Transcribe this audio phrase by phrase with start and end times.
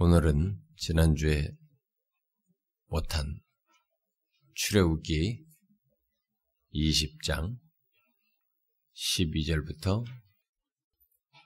[0.00, 1.50] 오늘은 지난주에
[2.86, 3.40] 못한
[4.54, 5.44] 출애굽기
[6.72, 7.58] 20장
[8.94, 10.04] 12절부터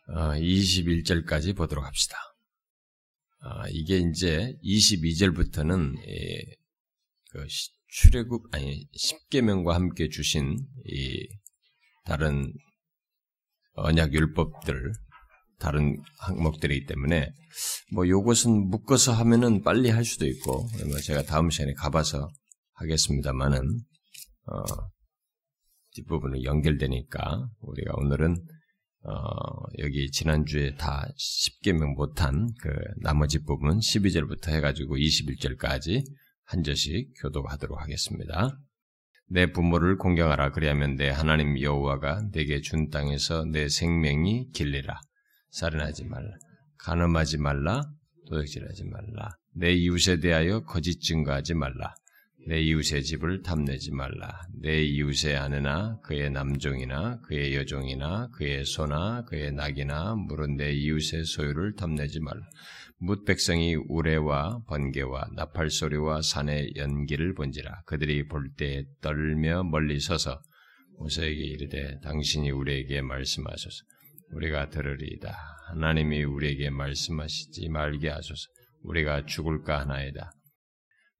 [0.06, 2.18] 21절까지 보도록 합시다.
[3.40, 5.94] 아, 이게 이제 22절부터는
[7.30, 7.46] 그
[7.86, 11.26] 출애굽 아니 십계명과 함께 주신 이
[12.04, 12.52] 다른
[13.76, 14.92] 언약 율법들
[15.62, 17.32] 다른 항목들이기 때문에
[17.92, 20.66] 뭐 요것은 묶어서 하면은 빨리 할 수도 있고
[21.04, 22.28] 제가 다음 시간에 가봐서
[22.74, 23.60] 하겠습니다만은
[24.46, 24.62] 어,
[25.92, 28.36] 뒷부분은 연결되니까 우리가 오늘은
[29.04, 29.14] 어,
[29.78, 36.04] 여기 지난주에 다 10개명 못한 그 나머지 부분 12절부터 해가지고 21절까지
[36.44, 38.58] 한 절씩 교독하도록 하겠습니다.
[39.28, 45.00] 내 부모를 공경하라 그리하면 내 하나님 여호와가 내게 준 땅에서 내 생명이 길리라.
[45.52, 46.34] 살인하지 말라.
[46.78, 47.82] 간음하지 말라.
[48.28, 49.36] 도둑질하지 말라.
[49.54, 51.94] 내 이웃에 대하여 거짓 증거하지 말라.
[52.48, 54.40] 내 이웃의 집을 탐내지 말라.
[54.60, 61.76] 내 이웃의 아내나 그의 남종이나 그의 여종이나 그의 소나 그의 낙이나 물은 내 이웃의 소유를
[61.76, 62.42] 탐내지 말라.
[62.98, 67.82] 뭇 백성이 우레와 번개와 나팔 소리와 산의 연기를 본지라.
[67.86, 70.40] 그들이 볼 때 떨며 멀리 서서
[70.98, 73.84] 모세에게 이르되 당신이 우리에게 말씀하소서.
[74.32, 75.34] 우리가 들으리이다.
[75.68, 78.48] 하나님이 우리에게 말씀하시지 말게 하소서.
[78.82, 80.30] 우리가 죽을까 하나이다.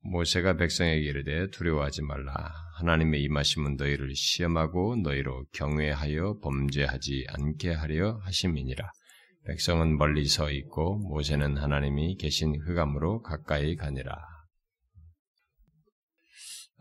[0.04, 2.52] 모세가 백성에게 이르되 두려워하지 말라.
[2.78, 8.90] 하나님의 임하심은 너희를 시험하고 너희로 경외하여 범죄하지 않게 하려 하심이니라.
[9.46, 14.31] 백성은 멀리 서 있고 모세는 하나님이 계신 흑암으로 가까이 가니라.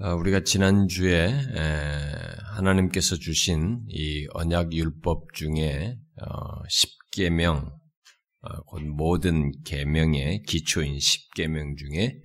[0.04, 1.32] 어, 우리가 지난주에
[2.56, 5.96] 하나님께서 주신 이 언약 율법 중에
[7.14, 7.70] 10계명, 어,
[8.42, 12.18] 어, 곧 모든 계명의 기초인 10계명 중에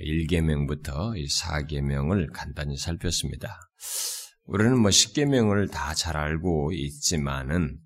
[0.00, 3.60] 1계명부터 4계명을 간단히 살폈습니다.
[4.46, 7.78] 우리는 뭐 10계명을 다 잘 알고 있지만은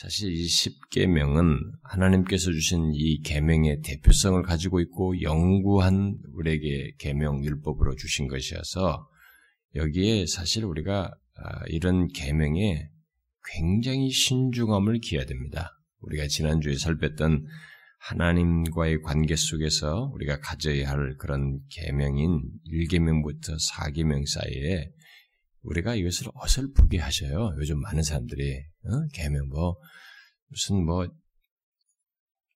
[0.00, 8.26] 사실 이 10계명은 하나님께서 주신 이 계명의 대표성을 가지고 있고 영구한 우리에게 계명 율법으로 주신
[8.26, 9.06] 것이어서
[9.74, 12.88] 여기에 사실 우리가 아, 이런 계명에
[13.52, 15.78] 굉장히 신중함을 기해야 됩니다.
[16.00, 17.44] 우리가 지난주에 살폈던
[17.98, 22.40] 하나님과의 관계 속에서 우리가 가져야 할 그런 계명인
[22.72, 24.92] 1계명부터 4계명 사이에
[25.62, 27.54] 우리가 이것을 어설프게 하셔요.
[27.58, 29.06] 요즘 많은 사람들이 어?
[29.12, 29.76] 계명 뭐
[30.48, 31.06] 무슨 뭐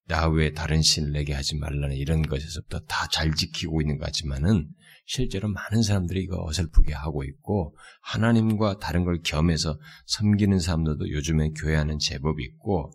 [0.09, 4.67] 야외 다른 신을 내게 하지 말라는 이런 것에서부터 다 잘 지키고 있는 것 같지만은
[5.05, 11.75] 실제로 많은 사람들이 이거 어설프게 하고 있고 하나님과 다른 걸 겸해서 섬기는 사람들도 요즘에 교회
[11.75, 12.91] 하는 제법이 있고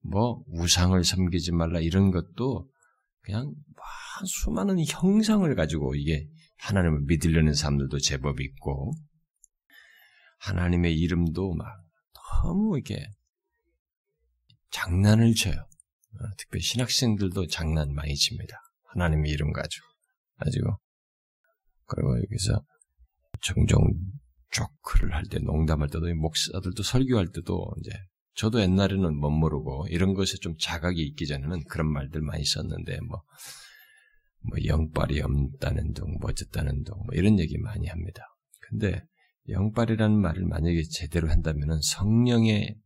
[0.00, 2.68] 뭐 우상을 섬기지 말라 이런 것도
[3.20, 3.54] 그냥
[4.24, 6.26] 수많은 형상을 가지고 이게
[6.58, 8.92] 하나님을 믿으려는 사람들도 제법 있고
[10.44, 11.66] 하나님의 이름도 막
[12.42, 13.06] 너무 이렇게
[14.70, 15.54] 장난을 쳐요.
[15.54, 18.56] 어, 특별히 신학생들도 장난 많이 칩니다.
[18.88, 19.86] 하나님의 이름 가지고.
[20.38, 20.78] 가지고.
[21.86, 22.64] 그리고 여기서
[23.40, 23.78] 종종
[24.50, 27.90] 조크를 할 때, 농담할 때도, 목사들도 설교할 때도 이제
[28.34, 33.22] 저도 옛날에는 못 모르고 이런 것에 좀 자각이 있기 전에는 그런 말들 많이 썼는데 뭐,
[34.40, 38.22] 뭐 영빨이 없다는 둥, 뭐 어쨌다는 둥, 뭐 이런 얘기 많이 합니다.
[38.60, 39.04] 근데
[39.48, 42.76] 영빨이라는 말을 만약에 제대로 한다면 성령의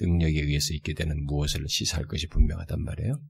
[0.00, 3.20] 능력에 의해서 있게 되는 무엇을 시사할 것이 분명하단 말이에요.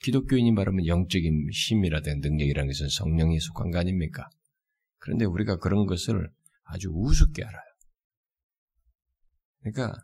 [0.00, 4.28] 기독교인이 말하면 영적인 힘이라든 능력이라는 것은 성령에 속한 거 아닙니까?
[4.98, 6.30] 그런데 우리가 그런 것을
[6.64, 7.62] 아주 우습게 알아요.
[9.60, 9.94] 그러니까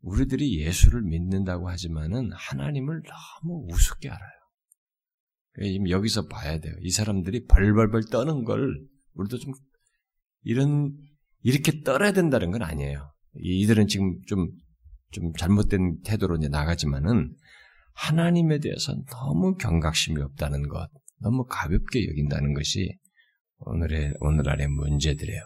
[0.00, 4.30] 우리들이 예수를 믿는다고 하지만은 하나님을 너무 우습게 알아요.
[5.62, 6.74] 지금 여기서 봐야 돼요.
[6.80, 9.52] 이 사람들이 벌벌벌 떠는 걸 우리도 좀
[10.44, 10.96] 이런
[11.42, 13.12] 이렇게 떨어야 된다는 건 아니에요.
[13.34, 14.64] 이들은 지금 좀
[15.14, 17.34] 좀 잘못된 태도로 이제 나가지만은
[17.94, 22.98] 하나님에 대해서 너무 경각심이 없다는 것, 너무 가볍게 여긴다는 것이
[23.58, 25.40] 오늘의 오늘날의 문제들이에요.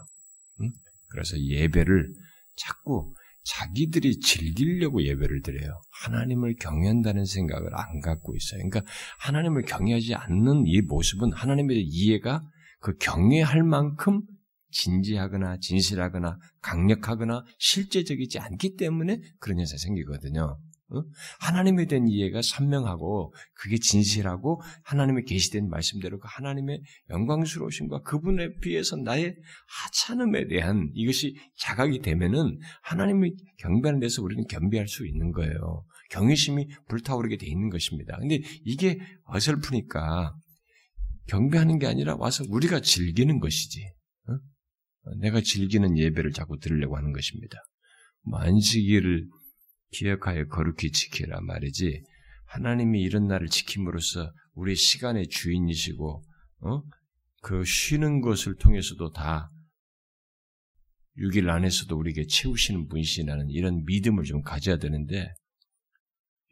[0.62, 0.72] 응?
[1.08, 2.12] 그래서 예배를
[2.56, 5.80] 자꾸 자기들이 즐기려고 예배를 드려요.
[6.02, 8.60] 하나님을 경외한다는 생각을 안 갖고 있어요.
[8.68, 8.90] 그러니까
[9.20, 12.42] 하나님을 경외하지 않는 이 모습은 하나님의 이해가
[12.80, 14.22] 그 경외할 만큼
[14.70, 20.58] 진지하거나 진실하거나 강력하거나 실제적이지 않기 때문에 그런 현상이 생기거든요.
[20.90, 21.02] 어?
[21.40, 26.80] 하나님에 대한 이해가 선명하고 그게 진실하고 하나님의 계시된 말씀대로 그 하나님의
[27.10, 29.36] 영광스러우심과 그분에 비해서 나의
[29.82, 35.84] 하찮음에 대한 이것이 자각이 되면은 하나님의 경배하는 데서 우리는 겸비할 수 있는 거예요.
[36.10, 38.16] 경외심이 불타오르게 돼 있는 것입니다.
[38.18, 40.34] 근데 이게 어설프니까
[41.26, 43.92] 경배하는 게 아니라 와서 우리가 즐기는 것이지.
[45.08, 45.14] 어?
[45.16, 47.58] 내가 즐기는 예배를 자꾸 들으려고 하는 것입니다.
[48.22, 49.28] 만시기를
[49.90, 52.02] 기억하여 거룩히 지키라 말이지.
[52.46, 56.24] 하나님이 이런 날을 지킴으로써 우리 시간의 주인이시고,
[56.60, 56.82] 어?
[57.42, 59.50] 그 쉬는 것을 통해서도 다
[61.18, 65.32] 6일 안에서도 우리에게 채우시는 분이시라는 이런 믿음을 좀 가져야 되는데,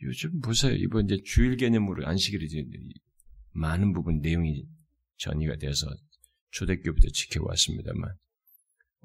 [0.02, 0.74] 요즘 보세요.
[0.74, 2.46] 이번 이제 주일 개념으로 안식일이
[3.52, 4.66] 많은 부분 내용이
[5.18, 5.86] 전이가 돼서
[6.50, 8.14] 초대교부터 지켜왔습니다만,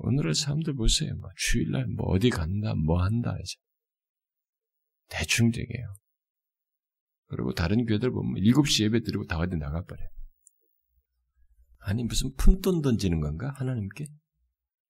[0.03, 1.15] 오늘의 사람들 보세요.
[1.15, 3.55] 뭐 주일날 뭐 어디 간다, 뭐 한다, 이제.
[5.09, 5.93] 대충 되게요.
[7.27, 10.01] 그리고 다른 교회들 보면 7시 예배 드리고 다 어디 나가버려.
[11.79, 13.53] 아니, 무슨 푼돈 던지는 건가?
[13.55, 14.05] 하나님께?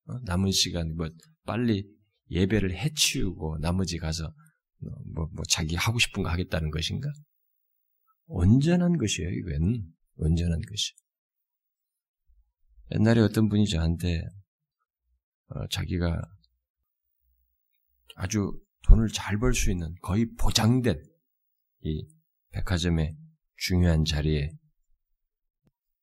[0.08, 0.20] 어?
[0.24, 1.10] 남은 시간, 뭐,
[1.46, 1.88] 빨리
[2.30, 7.10] 예배를 해치우고 나머지 가서, 어, 뭐, 뭐, 자기 하고 싶은 거 하겠다는 것인가?
[8.26, 9.84] 온전한 것이에요, 이건.
[10.16, 10.94] 온전한 것이.
[12.94, 14.41] 옛날에 어떤 분이 저한테, 어,
[15.70, 16.22] 자기가
[18.16, 18.52] 아주
[18.84, 21.04] 돈을 잘 벌 수 있는 거의 보장된
[21.84, 22.08] 이
[22.52, 23.16] 백화점의
[23.58, 24.50] 중요한 자리에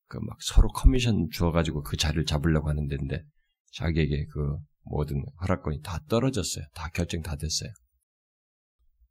[0.07, 3.23] 그 막 서로 커미션 주어가지고 그 자리를 잡으려고 하는 데인데
[3.73, 6.65] 자기에게 그 모든 허락권이 다 떨어졌어요.
[6.73, 7.69] 다 결정 다 됐어요.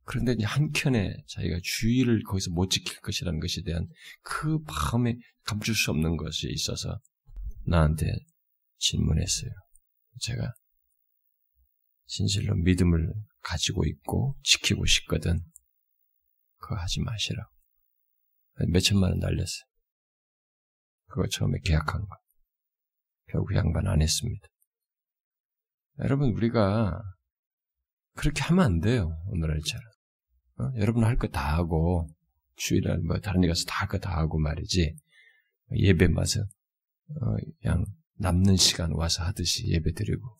[0.05, 3.87] 그런데 이제 한켠에 자기가 주의를 거기서 못 지킬 것이라는 것에 대한
[4.23, 6.99] 그 마음에 감출 수 없는 것이 있어서
[7.65, 8.07] 나한테
[8.79, 9.51] 질문했어요.
[10.21, 10.53] 제가
[12.07, 13.13] 진실로 믿음을
[13.43, 15.41] 가지고 있고 지키고 싶거든.
[16.59, 17.51] 그거 하지 마시라고.
[18.69, 19.65] 몇 천만 원 날렸어요.
[21.07, 22.17] 그거 처음에 계약한 거.
[23.31, 24.47] 결국 양반 안 했습니다.
[26.01, 27.01] 여러분, 우리가
[28.15, 29.17] 그렇게 하면 안 돼요.
[29.27, 29.85] 오늘날처럼.
[30.61, 30.71] 어?
[30.77, 32.09] 여러분 할 거 다 하고,
[32.57, 34.95] 주일날 뭐 다른 데 가서 다 할 거 다 하고 말이지.
[35.73, 37.85] 예배 마서, 어, 그냥
[38.19, 40.39] 남는 시간 와서 하듯이 예배 드리고.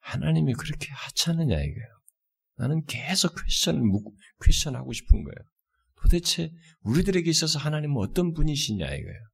[0.00, 1.98] 하나님이 그렇게 하찮느냐 이거예요.
[2.56, 3.34] 나는 계속
[3.86, 5.48] 묻고, 퀘션하고 싶은 거예요.
[6.00, 9.28] 도대체 우리들에게 있어서 하나님은 어떤 분이시냐 이거예요.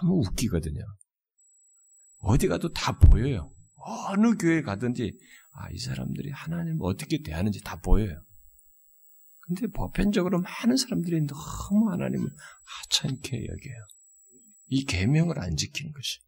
[0.00, 0.82] 너무 웃기거든요.
[2.18, 3.52] 어디 가도 다 보여요.
[3.76, 5.16] 어느 교회 가든지
[5.52, 8.24] 아, 이 사람들이 하나님을 어떻게 대하는지 다 보여요.
[9.40, 12.28] 근데 보편적으로 많은 사람들이 너무 하나님을
[12.64, 13.86] 하찮게 여겨요.
[14.74, 16.18] 이 계명을 안 지키는 것이.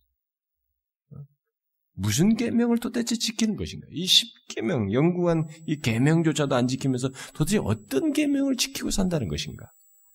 [1.98, 3.87] 무슨 계명을 도대체 지키는 것인가?
[3.90, 9.64] 이 십계명, 영구한 이 계명조차도 안 지키면서 도대체 어떤 계명을 지키고 산다는 것인가?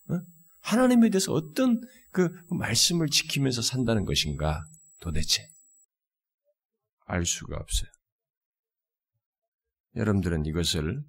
[0.10, 0.20] 어?
[0.60, 1.82] 하나님에 대해서 어떤
[2.12, 4.64] 그 말씀을 지키면서 산다는 것인가?
[5.00, 5.42] 도대체
[7.06, 7.90] 알 수가 없어요.
[9.96, 11.04] 여러분들은 이것을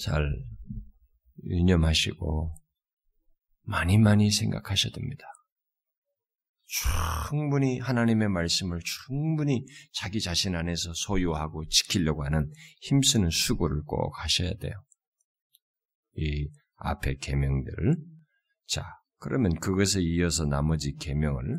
[0.00, 0.28] 잘
[1.44, 2.54] 유념하시고
[3.62, 5.24] 많이 많이 생각하셔야 됩니다.
[6.68, 14.72] 충분히 하나님의 말씀을 충분히 자기 자신 안에서 소유하고 지키려고 하는 힘쓰는 수고를 꼭 하셔야 돼요.
[16.16, 17.96] 이 앞에 계명들을
[18.66, 18.84] 자
[19.18, 21.58] 그러면 그것에 이어서 나머지 계명을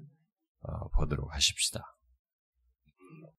[0.62, 1.82] 어, 보도록 하십시다.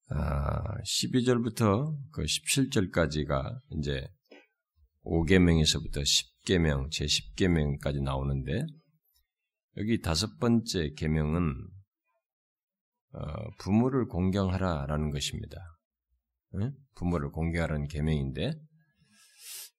[0.08, 4.08] 아, 12절부터 그 17절까지가 이제
[5.04, 8.64] 5계명에서부터 10계명, 제 10계명까지 나오는데
[9.76, 11.54] 여기 다섯 번째 계명은
[13.12, 15.58] 어, 부모를 공경하라라는 것입니다.
[16.52, 16.70] 네?
[16.96, 18.52] 부모를 공경하라는 계명인데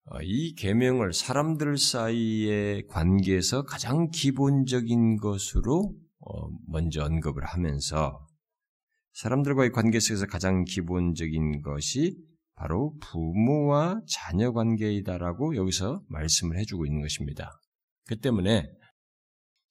[0.05, 8.25] 어, 이 계명을 사람들 사이의 관계에서 가장 기본적인 것으로 어, 먼저 언급을 하면서
[9.13, 12.17] 사람들과의 관계 속에서 가장 기본적인 것이
[12.55, 17.60] 바로 부모와 자녀 관계이다라고 여기서 말씀을 해주고 있는 것입니다.
[18.07, 18.69] 그 때문에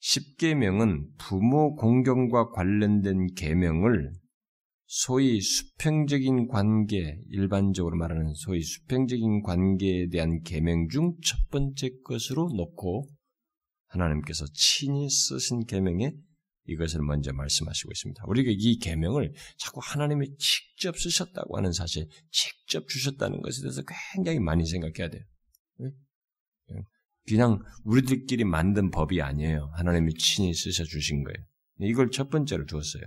[0.00, 4.12] 십계명은 부모 공경과 관련된 계명을
[4.86, 13.06] 소위 수평적인 관계, 일반적으로 말하는 소위 수평적인 관계에 대한 계명 중 첫 번째 것으로 놓고
[13.86, 16.12] 하나님께서 친히 쓰신 계명에
[16.66, 18.24] 이것을 먼저 말씀하시고 있습니다.
[18.26, 23.82] 우리가 이 계명을 자꾸 하나님이 직접 쓰셨다고 하는 사실, 직접 주셨다는 것에 대해서
[24.14, 25.22] 굉장히 많이 생각해야 돼요.
[27.36, 29.70] 그냥 우리들끼리 만든 법이 아니에요.
[29.74, 31.36] 하나님이 친히 쓰셔 주신 거예요.
[31.80, 33.02] 이걸 첫 번째로 두었어요.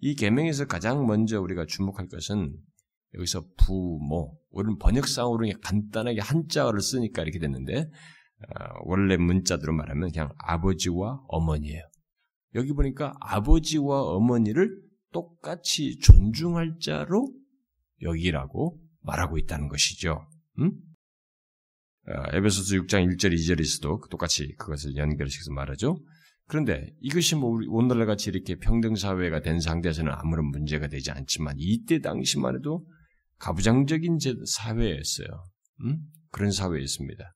[0.00, 2.56] 이 계명에서 가장 먼저 우리가 주목할 것은
[3.14, 11.22] 여기서 부모, 우리는 번역상으로 간단하게 한자어를 쓰니까 이렇게 됐는데 어, 원래 문자대로 말하면 그냥 아버지와
[11.28, 11.82] 어머니예요.
[12.54, 17.32] 여기 보니까 아버지와 어머니를 똑같이 존중할 자로
[18.02, 20.28] 여기라고 말하고 있다는 것이죠.
[20.58, 20.72] 음?
[22.08, 25.98] 에베소서 6장 1절 2절에서도 똑같이 그것을 연결시켜서 말하죠.
[26.48, 32.00] 그런데 이것이 뭐 오늘날 같이 이렇게 평등 사회가 된 상태에서는 아무런 문제가 되지 않지만 이때
[32.00, 32.86] 당시만 해도
[33.38, 35.26] 가부장적인 사회였어요.
[35.82, 35.98] 음?
[36.30, 37.32] 그런 사회였습니다.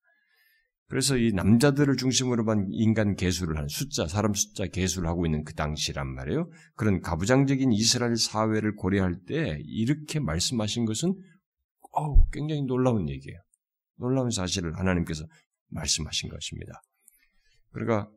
[0.87, 6.09] 그래서 이 남자들을 중심으로만 인간 개수를 한 숫자, 사람 숫자 개수를 하고 있는 그 당시란
[6.15, 6.51] 말이에요.
[6.75, 11.15] 그런 가부장적인 이스라엘 사회를 고려할 때 이렇게 말씀하신 것은
[11.93, 13.39] 어우, 굉장히 놀라운 얘기예요.
[14.01, 15.25] 놀라운 사실을 하나님께서
[15.69, 16.73] 말씀하신 것입니다.
[17.71, 18.11] 그러니까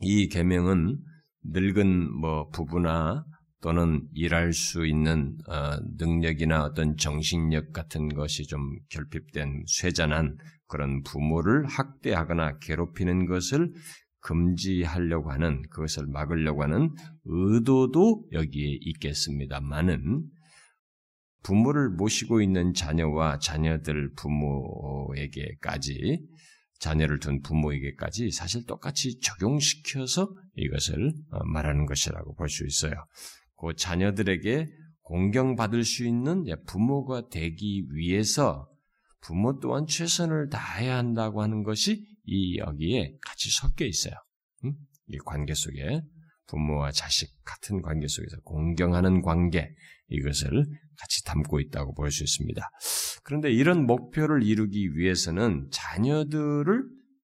[0.00, 0.98] 이 계명은
[1.44, 3.24] 늙은 뭐 부부나
[3.60, 11.66] 또는 일할 수 있는 어, 능력이나 어떤 정신력 같은 것이 좀 결핍된 쇠잔한 그런 부모를
[11.66, 13.72] 학대하거나 괴롭히는 것을
[14.20, 16.90] 금지하려고 하는 그것을 막으려고 하는
[17.24, 20.24] 의도도 여기에 있겠습니다만은
[21.42, 26.26] 부모를 모시고 있는 자녀와 자녀들 부모에게까지
[26.78, 32.92] 자녀를 둔 부모에게까지 사실 똑같이 적용시켜서 이것을 어, 말하는 것이라고 볼 수 있어요.
[33.56, 34.66] 그 자녀들에게
[35.02, 38.68] 공경받을 수 있는 부모가 되기 위해서
[39.20, 44.14] 부모 또한 최선을 다해야 한다고 하는 것이 이 여기에 같이 섞여 있어요.
[45.06, 46.00] 이 관계 속에
[46.46, 49.72] 부모와 자식 같은 관계 속에서 공경하는 관계
[50.08, 50.66] 이것을
[50.98, 52.62] 같이 담고 있다고 볼 수 있습니다.
[53.24, 56.82] 그런데 이런 목표를 이루기 위해서는 자녀들을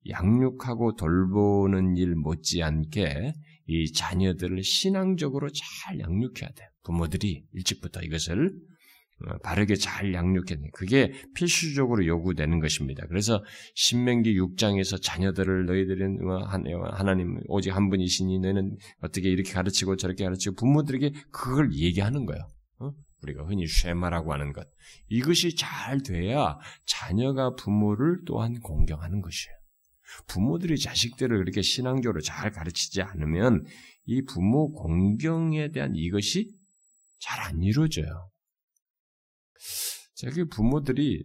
[0.10, 3.34] 양육하고 돌보는 일 못지않게
[3.68, 6.68] 이 자녀들을 신앙적으로 잘 양육해야 돼요.
[6.84, 8.52] 부모들이 일찍부터 이것을
[9.26, 10.70] 어, 바르게 잘 양육해야 돼.
[10.74, 13.06] 그게 필수적으로 요구되는 것입니다.
[13.08, 13.42] 그래서
[13.76, 16.18] 신명기 6장에서 자녀들을 너희들은
[16.92, 22.42] 하나님 오직 한 분이시니 너는 어떻게 이렇게 가르치고 저렇게 가르치고 부모들에게 그걸 얘기하는 거예요.
[23.24, 23.26] 어?
[23.26, 24.68] 우리가 흔히 쉐마라고 하는 것.
[25.10, 29.56] 이것이 잘 돼야 자녀가 부모를 또한 공경하는 것이에요.
[30.28, 33.66] 부모들이 자식들을 그렇게 신앙적으로 잘 가르치지 않으면
[34.06, 36.52] 이 부모 공경에 대한 이것이
[37.20, 38.30] 잘 안 이루어져요.
[40.16, 41.24] 제가 부모들이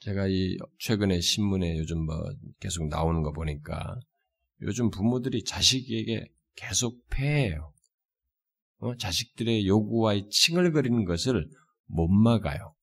[0.00, 2.16] 제가 이 최근에 신문에 요즘 뭐
[2.60, 3.98] 계속 나오는 거 보니까
[4.62, 7.73] 요즘 부모들이 자식에게 계속 폐해요.
[8.78, 8.96] 어?
[8.96, 11.48] 자식들의 요구와의 칭얼거리는 것을
[11.86, 12.74] 못 막아요.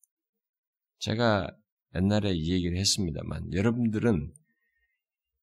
[0.98, 1.50] 제가
[1.94, 4.32] 옛날에 이 얘기를 했습니다만 여러분들은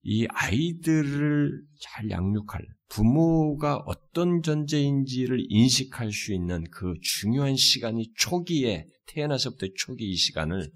[0.02, 9.68] 이 아이들을 잘 양육할 부모가 어떤 존재인지를 인식할 수 있는 그 중요한 시간이 초기에 태어나서부터
[9.76, 10.72] 초기 이 시간을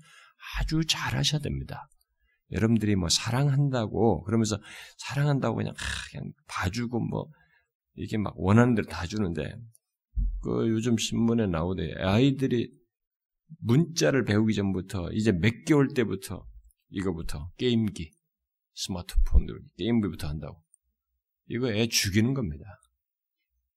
[0.59, 1.87] 아주 잘 하셔야 됩니다.
[2.51, 4.59] 여러분들이 뭐 사랑한다고 그러면서
[4.97, 5.73] 사랑한다고 그냥
[6.11, 7.27] 그냥 봐주고 뭐
[7.95, 9.55] 이게 막 원하는 대로 다 주는데
[10.41, 12.71] 그 요즘 신문에 나오대 아이들이
[13.59, 16.47] 문자를 배우기 전부터 이제 몇 개월 때부터
[16.89, 18.11] 이거부터 게임기
[18.75, 20.63] 스마트폰으로 게임기부터 한다고
[21.47, 22.65] 이거 애 죽이는 겁니다.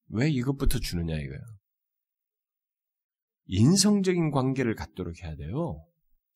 [0.08, 1.42] 왜 이것부터 주느냐 이거예요.
[3.46, 5.84] 인성적인 관계를 갖도록 해야 돼요.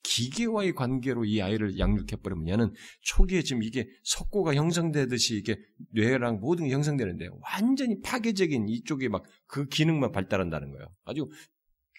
[0.03, 5.57] 기계와의 관계로 이 아이를 양육해버리면 얘는 초기에 지금 이게 석고가 형성되듯이 이게
[5.93, 10.87] 뇌랑 모든 게 형성되는데 완전히 파괴적인 이쪽에 막 그 기능만 발달한다는 거예요.
[11.05, 11.29] 아주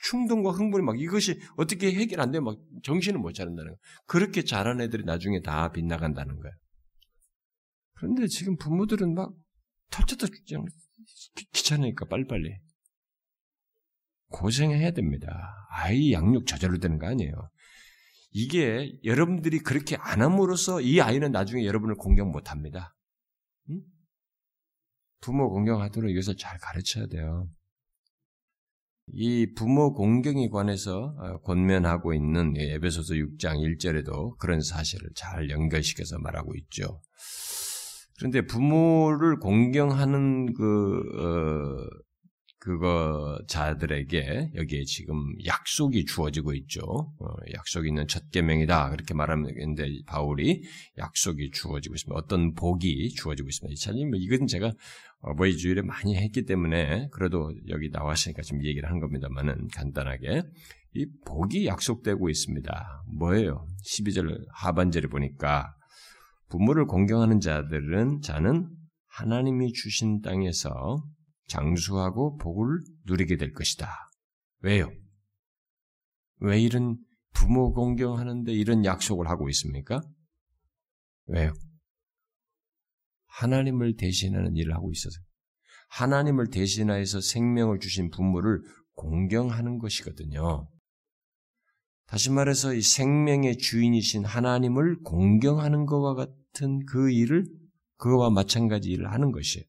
[0.04, 3.78] 충동과 흥분이 막 이것이 어떻게 해결 안 되면 막 정신을 못 차린다는 거예요.
[4.08, 6.56] 그렇게 자란 애들이 나중에 다 빗나간다는 거예요.
[7.94, 9.34] 그런데 지금 부모들은 막
[9.92, 10.66] 터쳐도 그냥
[11.54, 12.58] 귀찮으니까 빨리빨리
[14.30, 15.68] 고생해야 됩니다.
[15.70, 17.34] 아이 양육 저절로 되는 거 아니에요.
[18.32, 22.96] 이게 여러분들이 그렇게 안 함으로써 이 아이는 나중에 여러분을 공경 못 합니다.
[23.70, 23.82] 응?
[25.20, 27.50] 부모 공경하도록 이것을 잘 가르쳐야 돼요.
[29.14, 36.56] 이 부모 공경에 관해서 어, 권면하고 있는 에베소서 6장 1절에도 그런 사실을 잘 연결시켜서 말하고
[36.56, 37.02] 있죠.
[38.18, 42.02] 그런데 부모를 공경하는 그 어,
[42.62, 45.16] 그거 자들에게 여기에 지금
[45.48, 46.84] 약속이 주어지고 있죠.
[46.84, 47.26] 어,
[47.56, 50.62] 약속이 있는 첫 계명이다 그렇게 말하는데 바울이
[51.00, 52.16] 약속이 주어지고 있습니다.
[52.16, 53.74] 어떤 복이 주어지고 있습니다.
[53.74, 54.74] 이차님 뭐 이건 제가
[55.22, 60.44] 어버이 주일에 많이 했기 때문에 그래도 여기 나왔으니까 지금 얘기를 한 겁니다만은 간단하게
[60.94, 63.04] 이 복이 약속되고 있습니다.
[63.18, 63.66] 뭐예요?
[63.88, 65.74] 12절 하반절에 보니까
[66.50, 68.70] 부모를 공경하는 자들은 자는
[69.08, 71.04] 하나님이 주신 땅에서
[71.52, 74.10] 장수하고 복을 누리게 될 것이다.
[74.62, 74.90] 왜요?
[76.40, 76.98] 왜 이런
[77.34, 80.02] 부모 공경하는데 이런 약속을 하고 있습니까?
[81.26, 81.54] 왜요?
[83.28, 85.20] 하나님을 대신하는 일을 하고 있어서
[85.90, 88.62] 하나님을 대신하여서 생명을 주신 부모를
[88.94, 90.70] 공경하는 것이거든요.
[92.06, 97.46] 다시 말해서 이 생명의 주인이신 하나님을 공경하는 것과 같은 그 일을
[97.98, 99.66] 그거와 마찬가지 일을 하는 것이에요.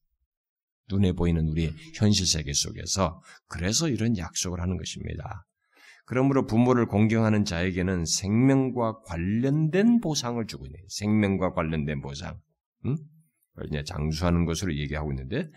[0.90, 5.46] 눈에 보이는 우리의 현실 세계 속에서 그래서 이런 약속을 하는 것입니다.
[6.04, 10.82] 그러므로 부모를 공경하는 자에게는 생명과 관련된 보상을 주고 있네요.
[10.88, 12.38] 생명과 관련된 보상.
[12.86, 12.96] 응?
[13.66, 15.48] 이제 장수하는 것으로 얘기하고 있는데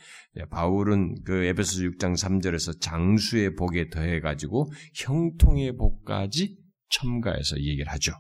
[0.50, 6.58] 바울은 그 에베소 6장 3절에서 장수의 복에 더해 가지고 형통의 복까지
[6.90, 8.14] 첨가해서 얘기를 하죠.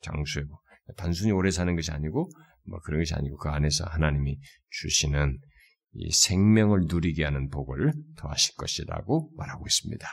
[0.00, 0.62] 장수의 복.
[0.96, 2.30] 단순히 오래 사는 것이 아니고
[2.68, 4.38] 뭐 그런 것이 아니고 그 안에서 하나님이
[4.70, 5.38] 주시는
[5.98, 10.06] 이 생명을 누리게 하는 복을 더하실 것이라고 말하고 있습니다.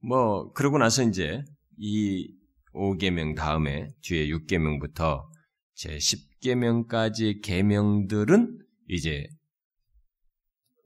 [0.00, 1.42] 뭐 그러고 나서 이제
[1.78, 2.32] 이
[2.72, 5.24] 5계명 다음에 뒤에 6계명부터
[5.74, 8.58] 제 10계명까지의 계명들은
[8.88, 9.26] 이제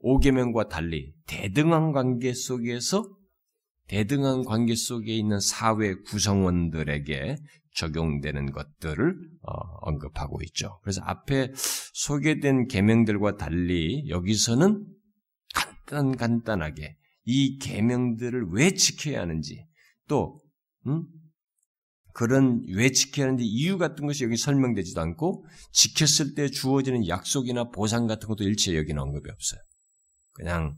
[0.03, 3.07] 5계명과 달리 대등한 관계 속에서
[3.87, 7.35] 대등한 관계 속에 있는 사회 구성원들에게
[7.75, 10.79] 적용되는 것들을 어, 언급하고 있죠.
[10.81, 11.51] 그래서 앞에
[11.93, 14.85] 소개된 계명들과 달리 여기서는
[15.53, 19.65] 간단 간단하게 이 계명들을 왜 지켜야 하는지
[20.07, 20.41] 또
[20.87, 21.05] 음?
[22.13, 28.07] 그런 왜 지켜야 하는지 이유 같은 것이 여기 설명되지도 않고 지켰을 때 주어지는 약속이나 보상
[28.07, 29.61] 같은 것도 일체 여기는 언급이 없어요.
[30.33, 30.75] 그냥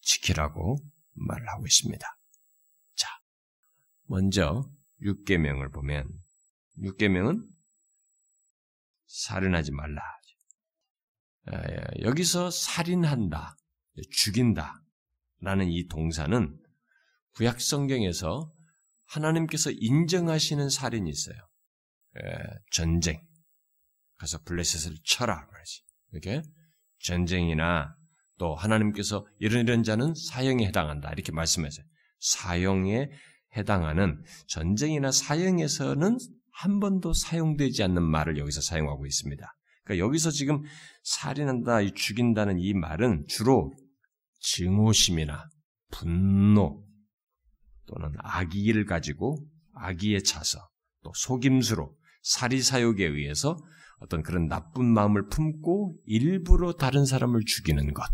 [0.00, 0.78] 지키라고
[1.12, 2.04] 말을 하고 있습니다.
[2.96, 3.08] 자,
[4.06, 4.68] 먼저
[5.04, 6.08] 6계명을 보면
[6.78, 7.46] 6계명은
[9.06, 10.02] 살인하지 말라.
[12.00, 13.56] 여기서 살인한다,
[14.10, 14.80] 죽인다
[15.40, 16.58] 라는 이 동사는
[17.32, 18.50] 구약 성경에서
[19.06, 21.36] 하나님께서 인정하시는 살인이 있어요.
[22.72, 23.22] 전쟁.
[24.16, 25.46] 가서 블레셋을 쳐라.
[25.52, 25.82] 말이지.
[26.12, 26.42] 이렇게
[27.00, 27.94] 전쟁이나
[28.38, 31.12] 또 하나님께서 이런 이런 자는 사형에 해당한다.
[31.12, 31.84] 이렇게 말씀하세요.
[32.20, 33.10] 사형에
[33.56, 36.18] 해당하는 전쟁이나 사형에서는
[36.50, 39.44] 한 번도 사용되지 않는 말을 여기서 사용하고 있습니다.
[39.84, 40.62] 그러니까 여기서 지금
[41.02, 43.74] 살인한다, 죽인다는 이 말은 주로
[44.40, 45.48] 증오심이나
[45.90, 46.84] 분노
[47.86, 50.58] 또는 악의를 가지고 악의에 차서
[51.02, 53.56] 또 속임수로 사리사욕에 의해서
[53.98, 58.04] 어떤 그런 나쁜 마음을 품고 일부러 다른 사람을 죽이는 것.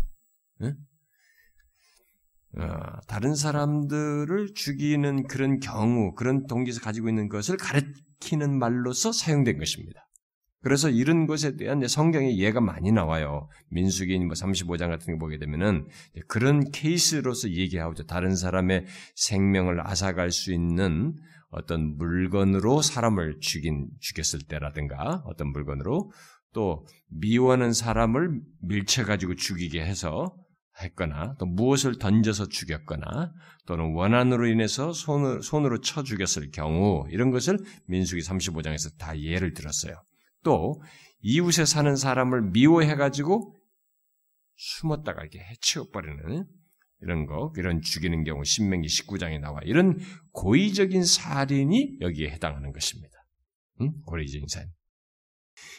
[2.57, 10.07] 어, 다른 사람들을 죽이는 그런 경우, 그런 동기에서 가지고 있는 것을 가르치는 말로서 사용된 것입니다.
[10.63, 13.49] 그래서 이런 것에 대한 성경의 예가 많이 나와요.
[13.69, 15.87] 민수기인 뭐 35장 같은 거 보게 되면은
[16.27, 18.05] 그런 케이스로서 얘기하죠.
[18.05, 18.85] 다른 사람의
[19.15, 21.15] 생명을 앗아갈 수 있는
[21.49, 26.11] 어떤 물건으로 사람을 죽인, 죽였을 때라든가 어떤 물건으로
[26.53, 30.35] 또 미워하는 사람을 밀쳐가지고 죽이게 해서
[30.81, 33.33] 했거나 또 무엇을 던져서 죽였거나
[33.65, 39.95] 또는 원한으로 인해서 손을, 손으로 쳐 죽였을 경우 이런 것을 민수기 35장에서 다 예를 들었어요.
[40.43, 40.81] 또
[41.21, 43.55] 이웃에 사는 사람을 미워해가지고
[44.55, 46.45] 숨었다가 이렇게 해치워버리는
[47.01, 49.97] 이런 거, 이런 죽이는 경우 신명기 19장에 나와 이런
[50.31, 53.15] 고의적인 살인이 여기에 해당하는 것입니다.
[53.81, 53.93] 응?
[54.05, 54.69] 고의적인 살인.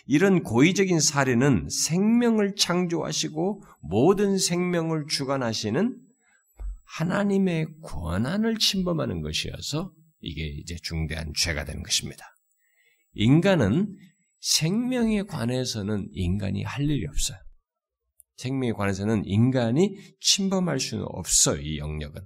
[0.07, 5.97] 이런 고의적인 살인은 생명을 창조하시고 모든 생명을 주관하시는
[6.85, 12.25] 하나님의 권한을 침범하는 것이어서 이게 이제 중대한 죄가 되는 것입니다.
[13.15, 13.97] 인간은
[14.41, 17.39] 생명에 관해서는 인간이 할 일이 없어요.
[18.37, 22.21] 생명에 관해서는 인간이 침범할 수는 없어요, 이 영역은.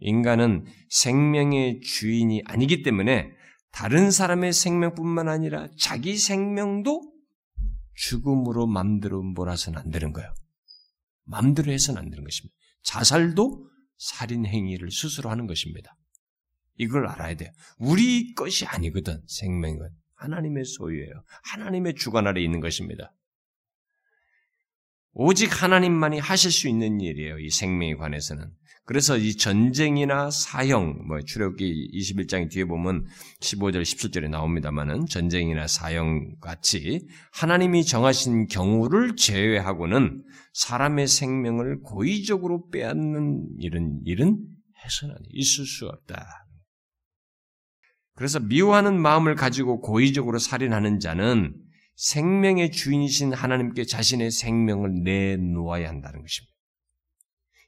[0.00, 3.30] 인간은 생명의 주인이 아니기 때문에
[3.74, 7.12] 다른 사람의 생명뿐만 아니라 자기 생명도
[7.94, 10.32] 죽음으로 맘대로 몰아서는 안 되는 거예요.
[11.24, 12.54] 맘대로 해서는 안 되는 것입니다.
[12.84, 15.96] 자살도 살인 행위를 스스로 하는 것입니다.
[16.76, 17.50] 이걸 알아야 돼요.
[17.78, 19.90] 우리 것이 아니거든, 생명은.
[20.14, 21.24] 하나님의 소유예요.
[21.42, 23.12] 하나님의 주관 아래 있는 것입니다.
[25.12, 27.38] 오직 하나님만이 하실 수 있는 일이에요.
[27.38, 28.52] 이 생명에 관해서는.
[28.86, 33.06] 그래서 이 전쟁이나 사형, 뭐 출애굽기 21장 뒤에 보면
[33.40, 44.00] 15절, 17절에 나옵니다만은 전쟁이나 사형 같이 하나님이 정하신 경우를 제외하고는 사람의 생명을 고의적으로 빼앗는 이런
[44.04, 44.38] 일은
[44.84, 46.46] 해서는 있을 수 없다.
[48.16, 51.54] 그래서 미워하는 마음을 가지고 고의적으로 살인하는 자는
[51.96, 56.53] 생명의 주인이신 하나님께 자신의 생명을 내놓아야 한다는 것입니다.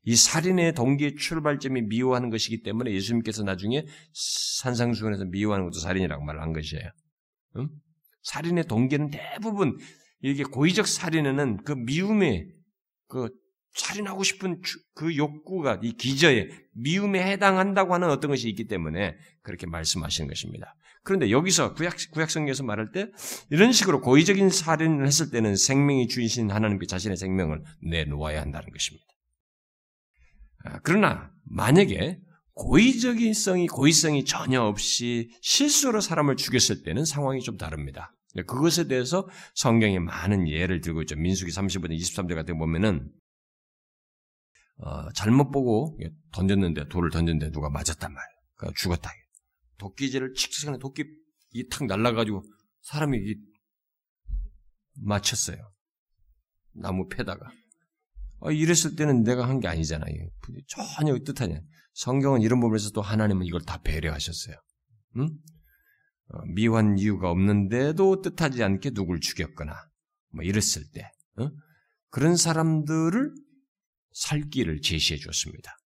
[0.07, 3.85] 이 살인의 동기의 출발점이 미워하는 것이기 때문에 예수님께서 나중에
[4.62, 6.88] 산상수훈에서 미워하는 것도 살인이라고 말한 것이에요.
[7.57, 7.69] 응?
[8.23, 9.77] 살인의 동기는 대부분
[10.23, 12.47] 이게 고의적 살인에는 그 미움의
[13.09, 13.29] 그
[13.75, 14.62] 살인하고 싶은
[14.95, 20.75] 그 욕구가 이 기저에 미움에 해당한다고 하는 어떤 것이 있기 때문에 그렇게 말씀하시는 것입니다.
[21.03, 23.09] 그런데 여기서 구약 구약성경에서 말할 때
[23.51, 29.05] 이런 식으로 고의적인 살인을 했을 때는 생명이 주이신 하나님께 자신의 생명을 내놓아야 한다는 것입니다.
[30.67, 32.21] 아, 그러나 만약에
[32.55, 38.13] 고의적인 성이 고의성이 전혀 없이 실수로 사람을 죽였을 때는 상황이 좀 다릅니다.
[38.47, 41.17] 그것에 대해서 성경에 많은 예를 들고 있죠.
[41.17, 43.11] 민수기 35장 23절 같은 거 보면은
[44.79, 45.99] 어, 잘못 보고
[46.33, 48.37] 던졌는데 돌을 던졌는데 누가 맞았단 말이에요.
[48.57, 49.11] 그러니까 죽었다.
[49.79, 51.05] 도끼질을 칙칙하는 도끼
[51.53, 52.43] 이탁 날라가지고
[52.83, 53.37] 사람이 이
[55.03, 55.57] 맞췄어요.
[56.73, 57.51] 나무 패다가.
[58.40, 60.14] 어, 이랬을 때는 내가 한 게 아니잖아요.
[60.68, 61.61] 전혀 뜻하냐.
[61.94, 64.57] 성경은 이런 부분에서 또 하나님은 이걸 다 배려하셨어요.
[65.18, 65.29] 응?
[66.29, 69.75] 어, 미워한 이유가 없는데도 뜻하지 않게 누굴 죽였거나
[70.33, 71.51] 뭐 이랬을 때 어?
[72.11, 73.33] 그런 사람들을
[74.12, 75.77] 살 길을 제시해 주었습니다.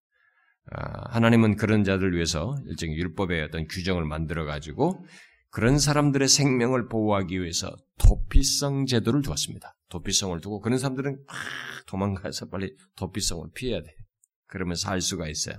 [0.73, 5.05] 아, 하나님은 그런 자들을 위해서 일종의 율법의 어떤 규정을 만들어 가지고
[5.51, 9.75] 그런 사람들의 생명을 보호하기 위해서 도피성 제도를 두었습니다.
[9.89, 11.37] 도피성을 두고 그런 사람들은 막
[11.87, 13.89] 도망가서 빨리 도피성을 피해야 돼.
[14.47, 15.57] 그러면 살 수가 있어요.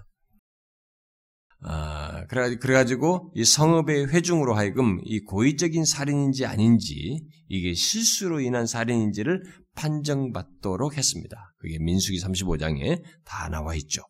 [1.63, 9.43] 아, 그래가지고 이 성읍의 회중으로 하여금 이 고의적인 살인인지 아닌지 이게 실수로 인한 살인인지를
[9.75, 11.53] 판정받도록 했습니다.
[11.57, 14.01] 그게 민수기 35장에 다 나와 있죠.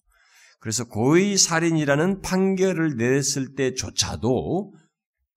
[0.59, 4.73] 그래서 고의 살인이라는 판결을 냈을 때조차도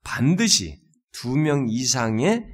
[0.04, 0.80] 반드시
[1.12, 2.46] 두 명 이상의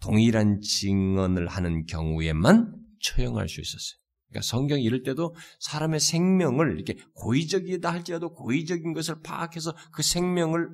[0.00, 3.98] 동일한 증언을 하는 경우에만 처형할 수 있었어요.
[4.28, 10.68] 그러니까 성경이 이럴 때도 사람의 생명을 이렇게 고의적이다 할지라도 고의적인 것을 파악해서 그 생명을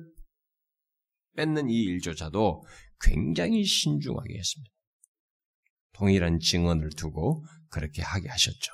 [1.37, 2.63] 뺏는 이 일조차도
[2.99, 4.71] 굉장히 신중하게 했습니다.
[5.93, 8.73] 동일한 증언을 두고 그렇게 하게 하셨죠.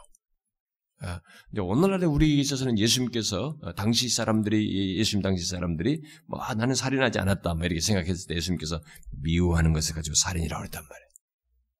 [1.04, 1.20] 아,
[1.52, 7.18] 이제 오늘날에 우리에 있어서는 예수님께서 어, 당시 사람들이 예수님 당시 사람들이 뭐 아, 나는 살인하지
[7.18, 8.80] 않았다 뭐 이렇게 생각했을 때 예수님께서
[9.22, 11.08] 미워하는 것을 가지고 살인이라고 했단 말이에요.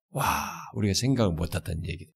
[0.10, 2.07] 와 우리가 생각을 못했다는 얘기.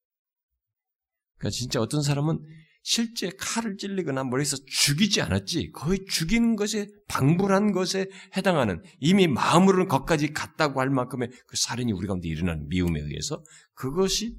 [1.37, 2.39] 그러니까 진짜 어떤 사람은
[2.81, 10.33] 실제 칼을 찔리거나 머리에서 죽이지 않았지 거의 죽이는 것에 방불한 것에 해당하는 이미 마음으로는 것까지
[10.33, 14.37] 갔다고 할 만큼의 그 살인이 우리 가운데 일어나는 미움에 의해서 그것이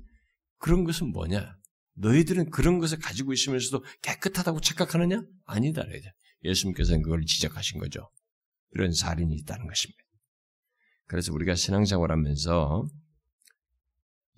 [0.59, 1.57] 그런 것은 뭐냐?
[1.97, 5.23] 너희들은 그런 것을 가지고 있으면서도 깨끗하다고 착각하느냐?
[5.45, 5.83] 아니다.
[6.45, 8.11] 예수님께서는 그걸 지적하신 거죠.
[8.73, 10.03] 이런 살인이 있다는 것입니다.
[11.07, 12.87] 그래서 우리가 신앙생활 하면서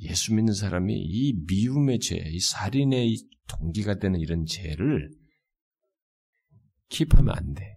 [0.01, 3.16] 예수 믿는 사람이 이 미움의 죄, 이 살인의
[3.49, 5.11] 동기가 되는 이런 죄를
[6.90, 7.77] 킵하면 안 돼.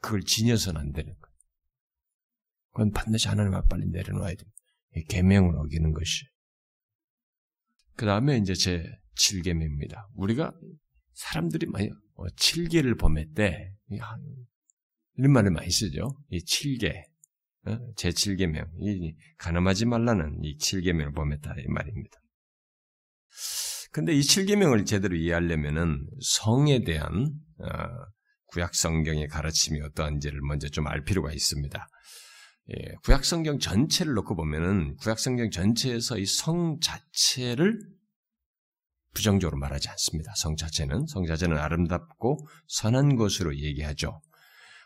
[0.00, 1.32] 그걸 지녀서는 안 되는 거야.
[2.70, 4.44] 그건 반드시 하나님 앞 빨리 내려놔야 돼.
[5.08, 6.24] 계명을 어기는 것이.
[7.96, 8.84] 그 다음에 이제 제
[9.16, 10.06] 7계명입니다.
[10.14, 10.52] 우리가
[11.14, 13.72] 사람들이 많이 7계를 어, 범했대.
[15.16, 16.16] 이런 말을 많이 쓰죠.
[16.30, 17.04] 이 7계.
[17.66, 17.78] 어?
[17.96, 18.66] 제 7계명.
[18.80, 22.18] 이 가늠하지 말라는 이 7계명을 범했다 이 말입니다.
[23.92, 27.66] 근데 이 7계명을 제대로 이해하려면은 성에 대한 어,
[28.46, 31.86] 구약 성경의 가르침이 어떠한지를 먼저 좀 알 필요가 있습니다.
[32.70, 37.78] 예, 구약 성경 전체를 놓고 보면은 구약 성경 전체에서 이 성 자체를
[39.14, 40.32] 부정적으로 말하지 않습니다.
[40.36, 44.22] 성 자체는 성 자체는 아름답고 선한 것으로 얘기하죠.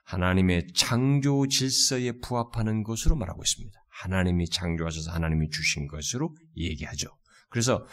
[0.04, 3.78] 하나님의 창조 질서에 부합하는 것으로 말하고 있습니다.
[3.88, 7.08] 하나님이 창조하셔서 하나님이 주신 것으로 얘기하죠.
[7.50, 7.86] 그래서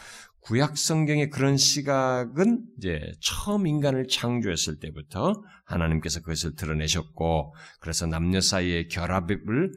[0.44, 5.32] 구약 성경의 그런 시각은 이제 처음 인간을 창조했을 때부터
[5.64, 9.72] 하나님께서 그것을 드러내셨고 그래서 남녀 사이의 결합을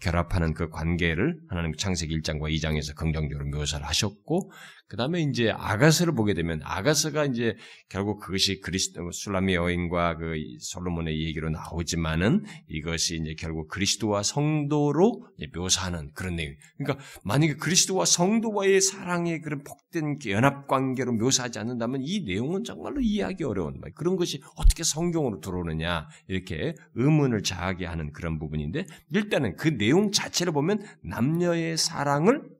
[0.00, 4.52] 결합하는 그 관계를 하나님 창세기 1장과 2장에서 긍정적으로 묘사를 하셨고
[4.86, 7.56] 그 다음에 이제 아가서를 보게 되면 아가서가 이제
[7.88, 16.10] 결국 그것이 그리스도 술라미 여인과 그 솔로몬의 얘기로 나오지만은 이것이 이제 결국 그리스도와 성도로 묘사하는
[16.14, 16.54] 그런 내용.
[16.76, 23.44] 그러니까 만약에 그리스도와 성도와의 사랑의 그런 복된 연합 관계로 묘사하지 않는다면 이 내용은 정말로 이해하기
[23.44, 30.10] 어려운 그런 것이 어떻게 성경으로 들어오느냐 이렇게 의문을 자하게 하는 그런 부분인데 일단은 그 내용
[30.12, 32.53] 자체를 보면 남녀의 사랑을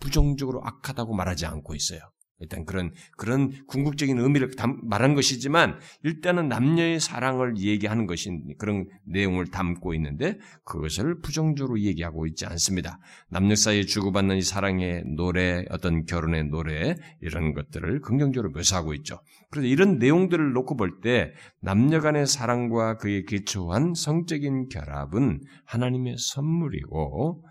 [0.00, 2.00] 부정적으로 악하다고 말하지 않고 있어요.
[2.40, 9.48] 일단 그런 그런 궁극적인 의미를 담, 말한 것이지만 일단은 남녀의 사랑을 얘기하는 것인 그런 내용을
[9.48, 13.00] 담고 있는데 그것을 부정적으로 얘기하고 있지 않습니다.
[13.28, 19.20] 남녀 사이에 주고받는 이 사랑의 노래, 어떤 결혼의 노래 이런 것들을 긍정적으로 묘사하고 있죠.
[19.50, 27.44] 그래서 이런 내용들을 놓고 볼 때 남녀 간의 사랑과 그에 기초한 성적인 결합은 하나님의 선물이고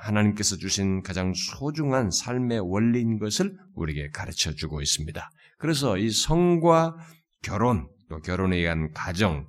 [0.00, 5.30] 하나님께서 주신 가장 소중한 삶의 원리인 것을 우리에게 가르쳐 주고 있습니다.
[5.58, 6.96] 그래서 이 성과
[7.42, 9.46] 결혼, 또 결혼에 의한 가정,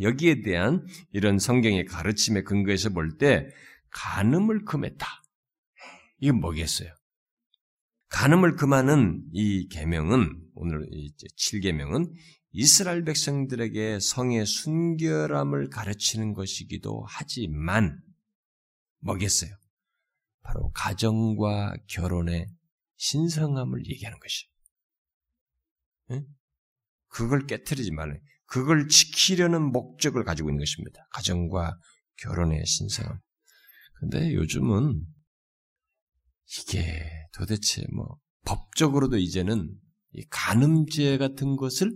[0.00, 3.46] 여기에 대한 이런 성경의 가르침의 근거에서 볼 때
[3.90, 5.06] 간음을 금했다.
[6.18, 6.90] 이게 뭐겠어요?
[8.08, 12.12] 간음을 금하는 이 계명은 오늘 이제 7계명은
[12.52, 17.98] 이스라엘 백성들에게 성의 순결함을 가르치는 것이기도 하지만
[19.06, 19.50] 뭐겠어요?
[20.42, 22.46] 바로 가정과 결혼의
[22.96, 24.46] 신성함을 얘기하는 것이.
[26.10, 26.26] 응?
[27.08, 28.18] 그걸 깨뜨리지 말아요.
[28.46, 31.06] 그걸 지키려는 목적을 가지고 있는 것입니다.
[31.10, 31.78] 가정과
[32.18, 33.18] 결혼의 신성함.
[33.98, 35.04] 근데 요즘은
[36.58, 37.02] 이게
[37.34, 39.74] 도대체 뭐 법적으로도 이제는
[40.30, 41.94] 간음죄 같은 것을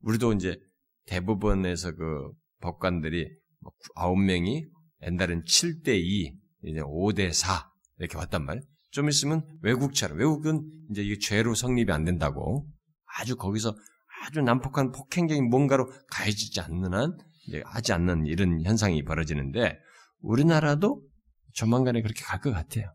[0.00, 0.58] 우리도 이제
[1.06, 4.64] 대부분에서 그 법관들이 뭐 아홉 명이
[5.02, 8.64] 옛날엔 7대2, 이제 5대 4 이렇게 왔단 말이에요.
[8.90, 12.66] 좀 있으면 외국처럼 외국은 이제 이게 죄로 성립이 안 된다고
[13.18, 13.76] 아주 거기서
[14.22, 19.78] 아주 난폭한 폭행적인 뭔가로 가해지지 않는 한 이제 하지 않는 이런 현상이 벌어지는데
[20.20, 21.02] 우리나라도
[21.54, 22.92] 조만간에 그렇게 갈 것 같아요.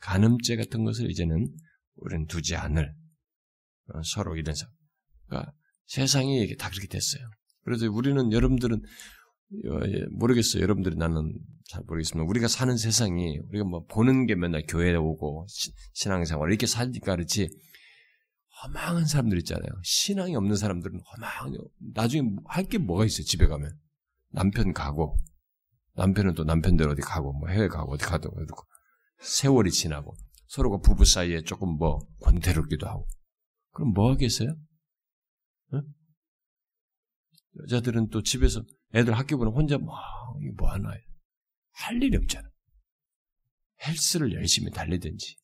[0.00, 1.48] 간음죄 같은 것을 이제는
[1.96, 2.94] 우리는 두지 않을
[3.88, 4.66] 어, 서로 이런 사.
[5.26, 5.52] 그러니까
[5.86, 7.28] 세상이 다 그렇게 됐어요.
[7.64, 8.80] 그래서 우리는 여러분들은
[10.10, 10.62] 모르겠어요.
[10.62, 11.38] 여러분들이 나는
[11.68, 12.28] 잘 모르겠습니다.
[12.28, 15.46] 우리가 사는 세상이 우리가 뭐 보는 게 맨날 교회에 오고
[15.94, 17.48] 신앙생활 이렇게 살니까 그렇지
[18.62, 19.70] 허망한 사람들 있잖아요.
[19.82, 21.58] 신앙이 없는 사람들은 허망해요.
[21.94, 23.24] 나중에 할 게 뭐가 있어요.
[23.24, 23.72] 집에 가면
[24.30, 25.18] 남편 가고
[25.94, 28.64] 남편은 또 남편대로 어디 가고 뭐 해외 가고 어디 가도 그렇고
[29.20, 33.06] 세월이 지나고 서로가 부부 사이에 조금 뭐 권태롭기도 하고
[33.72, 34.54] 그럼 뭐 하겠어요?
[35.74, 35.82] 응?
[37.62, 38.62] 여자들은 또 집에서
[38.94, 39.94] 애들 학교 보면 혼자 뭐,
[40.56, 40.92] 뭐 하나
[41.72, 42.48] 할 일이 없잖아.
[43.86, 45.36] 헬스를 열심히 달리든지,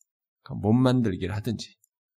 [0.61, 1.75] 몸 만들기를 하든지,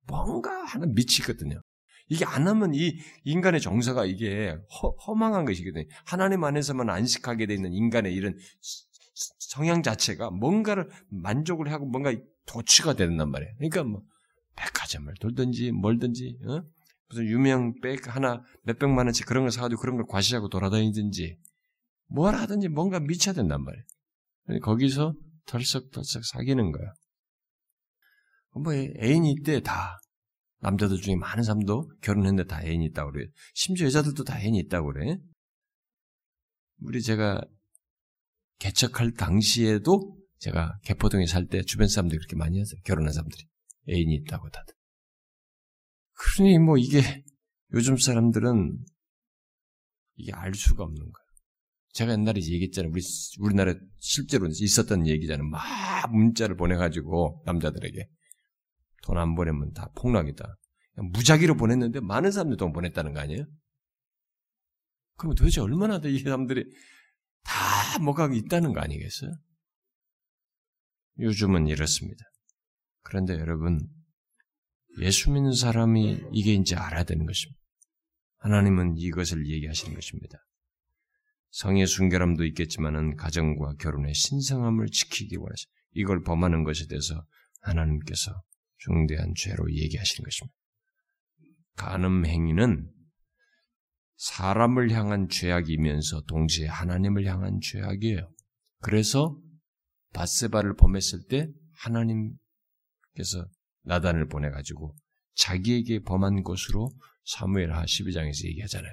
[0.07, 1.63] 뭔가 하는 미치거든요.
[2.09, 5.85] 이게 안 하면 이 인간의 정서가 이게 허, 망한 것이거든요.
[6.05, 8.37] 하나님 안에서만 안식하게 되 있는 인간의 이런
[9.39, 12.13] 성향 자체가 뭔가를 만족을 하고 뭔가
[12.47, 13.55] 도취가 된단 말이에요.
[13.59, 14.03] 그러니까 뭐
[14.57, 16.63] 백화점을 돌든지 뭘든지 어?
[17.11, 21.37] 무슨 유명 백 하나 몇백만 원치 그런 걸 사가지고 그런 걸 과시하고 돌아다니든지
[22.07, 24.61] 뭘 하든지 뭔가 미쳐야 된단 말이에요.
[24.63, 25.15] 거기서
[25.47, 26.93] 덜썩덜썩 사귀는 거야.
[28.55, 29.99] 뭐 애인이 있대 다
[30.61, 33.27] 남자들 중에 많은 사람도 결혼했는데 다 애인이 있다고 그래.
[33.55, 35.19] 심지어 여자들도 다 애인이 있다고 그래.
[36.81, 37.41] 우리 제가
[38.59, 42.81] 개척할 당시에도 제가 개포동에 살 때 주변 사람들이 그렇게 많이 했어요.
[42.85, 43.45] 결혼한 사람들이.
[43.89, 44.75] 애인이 있다고 다들.
[46.21, 47.25] 그러니 뭐 이게
[47.73, 48.79] 요즘 사람들은
[50.17, 51.31] 이게 알 수가 없는 거예요.
[51.93, 52.93] 제가 옛날에 얘기했잖아요.
[52.93, 53.01] 우리,
[53.41, 55.49] 우리나라에 실제로 있었던 얘기잖아요.
[55.49, 55.61] 막
[56.13, 58.07] 문자를 보내가지고 남자들에게.
[59.03, 60.57] 돈 안 보내면 다 폭락이다.
[61.15, 63.47] 무작위로 보냈는데 많은 사람들이 돈 보냈다는 거 아니에요?
[65.17, 66.65] 그럼 도대체 얼마나 이 사람들이
[67.43, 69.33] 다 뭐가 있다는 거 아니겠어요?
[71.19, 72.25] 요즘은 이렇습니다.
[73.03, 73.89] 그런데 여러분,
[74.99, 77.61] 예수 믿는 사람이 이게 이제 알아야 되는 것입니다.
[78.39, 80.39] 하나님은 이것을 얘기하시는 것입니다.
[81.51, 85.67] 성의 순결함도 있겠지만은 가정과 결혼의 신성함을 지키기 원하시.
[85.93, 87.25] 이걸 범하는 것에 대해서
[87.63, 88.43] 하나님께서
[88.79, 90.55] 중대한 죄로 얘기하시는 것입니다.
[91.77, 92.91] 간음 행위는
[94.17, 98.31] 사람을 향한 죄악이면서 동시에 하나님을 향한 죄악이에요.
[98.81, 99.39] 그래서
[100.13, 103.47] 바세바를 범했을 때 하나님께서
[103.85, 104.95] 나단을 보내가지고
[105.35, 106.91] 자기에게 범한 것으로
[107.25, 108.93] 사무엘하 12장에서 얘기하잖아요.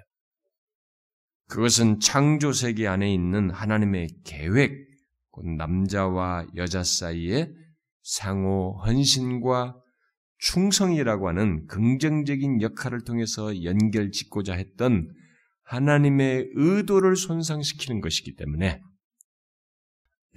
[1.47, 4.87] 그것은 창조 세계 안에 있는 하나님의 계획,
[5.31, 7.49] 곧 남자와 여자 사이에
[8.03, 9.81] 상호 헌신과
[10.39, 15.09] 충성이라고 하는 긍정적인 역할을 통해서 연결 짓고자 했던
[15.63, 18.81] 하나님의 의도를 손상시키는 것이기 때문에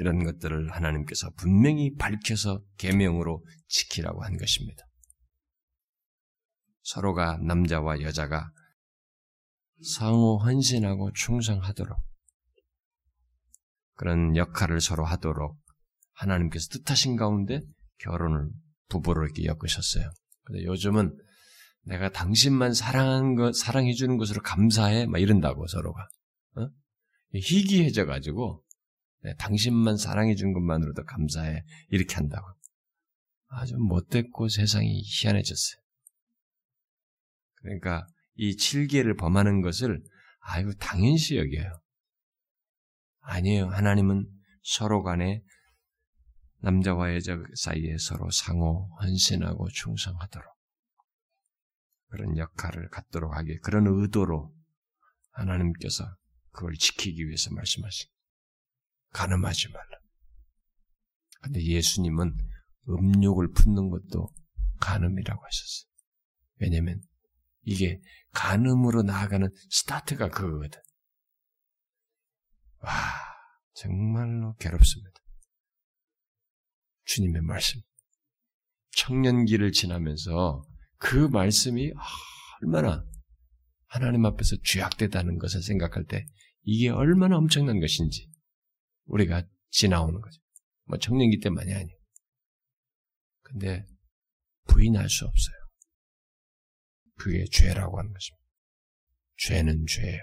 [0.00, 4.82] 이런 것들을 하나님께서 분명히 밝혀서 계명으로 지키라고 한 것입니다.
[6.82, 8.50] 서로가 남자와 여자가
[9.94, 11.98] 상호 헌신하고 충성하도록
[13.92, 15.58] 그런 역할을 서로 하도록
[16.14, 17.60] 하나님께서 뜻하신 가운데
[17.98, 18.48] 결혼을
[18.88, 20.10] 부부로 이렇게 엮으셨어요.
[20.44, 21.14] 근데 요즘은
[21.82, 26.08] 내가 당신만 사랑한 것, 사랑해주는 것으로 감사해, 막 이런다고 서로가.
[26.56, 26.68] 어?
[27.34, 28.69] 희귀해져가지고 네,
[29.38, 31.64] 당신만 사랑해 준 것만으로도 감사해.
[31.90, 32.46] 이렇게 한다고.
[33.48, 35.80] 아주 못됐고 세상이 희한해졌어요.
[37.56, 40.02] 그러니까 이 칠계를 범하는 것을
[40.40, 41.80] 아유 당연시 여겨요.
[43.20, 43.68] 아니에요.
[43.68, 44.26] 하나님은
[44.62, 45.42] 서로 간에
[46.62, 50.48] 남자와 여자 사이에 서로 상호 헌신하고 충성하도록
[52.08, 54.54] 그런 역할을 갖도록 하게 그런 의도로
[55.32, 56.04] 하나님께서
[56.50, 58.10] 그걸 지키기 위해서 말씀하신
[59.20, 60.00] 가늠하지 말라.
[61.42, 62.36] 근데 예수님은
[62.88, 64.28] 음욕을 품는 것도
[64.80, 65.90] 간음이라고 하셨어요.
[66.56, 67.02] 왜냐면
[67.62, 68.00] 이게
[68.32, 70.80] 간음으로 나아가는 스타트가 그거거든.
[72.78, 72.92] 와,
[73.74, 75.20] 정말로 괴롭습니다.
[77.04, 77.80] 주님의 말씀.
[78.92, 80.62] 청년기를 지나면서
[80.96, 81.92] 그 말씀이
[82.62, 83.04] 얼마나
[83.86, 86.24] 하나님 앞에서 죄악되다는 것을 생각할 때
[86.62, 88.29] 이게 얼마나 엄청난 것인지
[89.10, 90.40] 우리가 지나오는 거죠.
[90.84, 91.98] 뭐 청년기 때만이 아니에요.
[93.42, 93.84] 근데
[94.68, 95.56] 부인할 수 없어요.
[97.16, 98.44] 그게 죄라고 하는 것입니다.
[99.36, 100.22] 죄는 죄예요.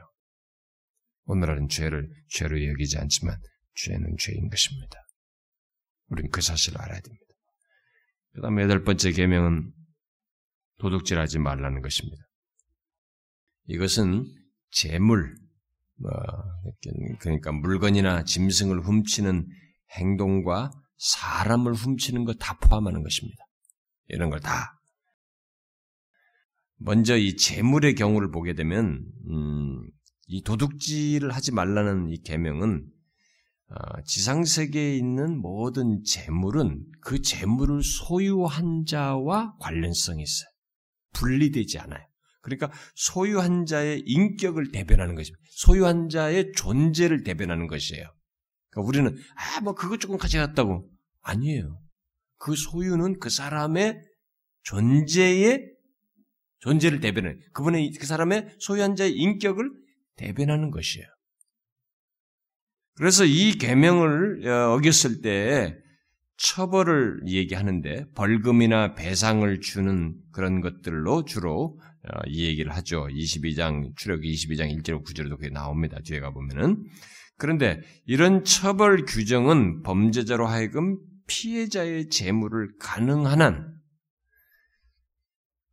[1.26, 3.38] 오늘날은 죄를 죄로 여기지 않지만
[3.76, 4.96] 죄는 죄인 것입니다.
[6.08, 7.26] 우리는 그 사실을 알아야 됩니다.
[8.34, 9.74] 그 다음에 여덟 번째 계명은
[10.80, 12.24] 도둑질하지 말라는 것입니다.
[13.66, 14.26] 이것은
[14.72, 15.47] 재물, 뭐,
[17.20, 19.48] 그러니까 물건이나 짐승을 훔치는
[19.98, 23.44] 행동과 사람을 훔치는 것 다 포함하는 것입니다.
[24.08, 24.80] 이런 걸 다.
[26.78, 29.90] 먼저 이 재물의 경우를 보게 되면, 음,
[30.28, 32.86] 이 도둑질을 하지 말라는 이 계명은
[33.70, 40.50] 어, 지상 세계에 있는 모든 재물은 그 재물을 소유한 자와 관련성이 있어요.
[41.14, 42.06] 분리되지 않아요.
[42.42, 45.44] 그러니까 소유한 자의 인격을 대변하는 것입니다.
[45.58, 48.06] 소유한 자의 존재를 대변하는 것이에요.
[48.70, 50.88] 그러니까 우리는 아 뭐 그것 조금 가져갔다고
[51.24, 51.82] 아니에요.
[52.38, 54.00] 그 소유는 그 사람의
[54.62, 55.66] 존재의
[56.60, 59.68] 존재를 대변해 그분의 그 사람의 소유한 자의 인격을
[60.16, 61.08] 대변하는 것이에요.
[62.94, 65.76] 그래서 이 계명을 어, 어겼을 때
[66.38, 71.97] 처벌을 얘기하는데 벌금이나 배상을 주는 그런 것들로 주로 어,
[72.28, 73.08] 이 얘기를 하죠.
[73.08, 75.98] 22장 출애굽 22장 1절 9절에도 그게 나옵니다.
[76.04, 76.86] 뒤에 가 보면은
[77.38, 83.78] 그런데 이런 처벌 규정은 범죄자로 하여금 피해자의 재물을 가능한 한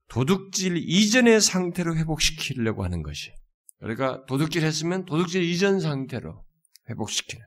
[0.08, 3.32] 도둑질 이전의 상태로 회복시키려고 하는 것이.
[3.80, 6.44] 그러니까 도둑질 했으면 도둑질 이전 상태로
[6.90, 7.44] 회복시키는.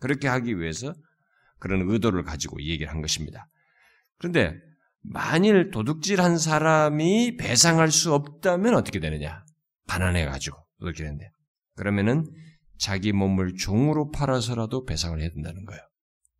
[0.00, 0.94] 그렇게 하기 위해서
[1.58, 3.48] 그런 의도를 가지고 얘기를 한 것입니다.
[4.18, 4.54] 그런데
[5.02, 9.44] 만일 도둑질 한 사람이 배상할 수 없다면 어떻게 되느냐?
[9.86, 11.30] 반환해 가지고 도둑질했는데.
[11.76, 12.24] 그러면은
[12.78, 15.82] 자기 몸을 종으로 팔아서라도 배상을 해야 된다는 거예요.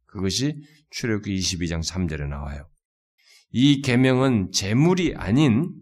[0.07, 0.57] 그것이
[0.90, 2.68] 출애굽기 22장 3절에 나와요.
[3.51, 5.73] 이 계명은 재물이 아닌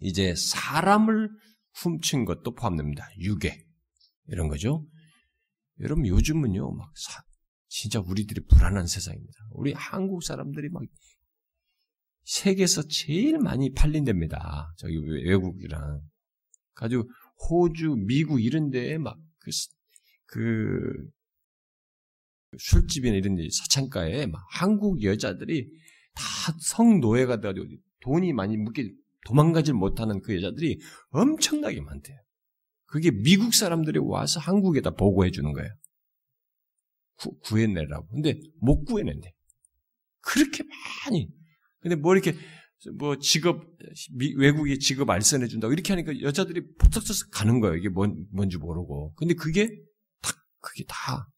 [0.00, 1.30] 이제 사람을
[1.74, 3.08] 훔친 것도 포함됩니다.
[3.18, 3.64] 유괴
[4.28, 4.86] 이런 거죠.
[5.80, 7.22] 여러분 요즘은요 막 사,
[7.68, 9.38] 진짜 우리들이 불안한 세상입니다.
[9.52, 10.82] 우리 한국 사람들이 막
[12.26, 14.74] 세계에서 제일 많이 팔린답니다.
[14.76, 16.00] 저기 외국이랑
[16.74, 17.08] 가지고
[17.48, 19.50] 호주, 미국 이런 데에 막 그,
[20.26, 21.08] 그
[22.58, 25.70] 술집이나 이런 데 사창가에 막 한국 여자들이
[26.14, 26.22] 다
[26.60, 27.66] 성노예가 돼가지고
[28.00, 28.90] 돈이 많이 묶게
[29.24, 32.18] 도망가질 못하는 그 여자들이 엄청나게 많대요.
[32.86, 35.68] 그게 미국 사람들이 와서 한국에다 보고해 주는 거예요.
[37.18, 38.08] 구, 구해내라고.
[38.08, 39.32] 근데 못 구해낸대.
[40.20, 40.64] 그렇게
[41.04, 41.28] 많이.
[41.86, 42.36] 근데 뭐 이렇게
[42.98, 43.64] 뭐 직업
[44.36, 47.76] 외국에 직업 알선해 준다고 이렇게 하니까 여자들이 폭삭 쳐서 가는 거예요.
[47.76, 49.14] 이게 뭔 뭔지 모르고.
[49.14, 49.68] 근데 그게
[50.20, 51.30] 다 그게 다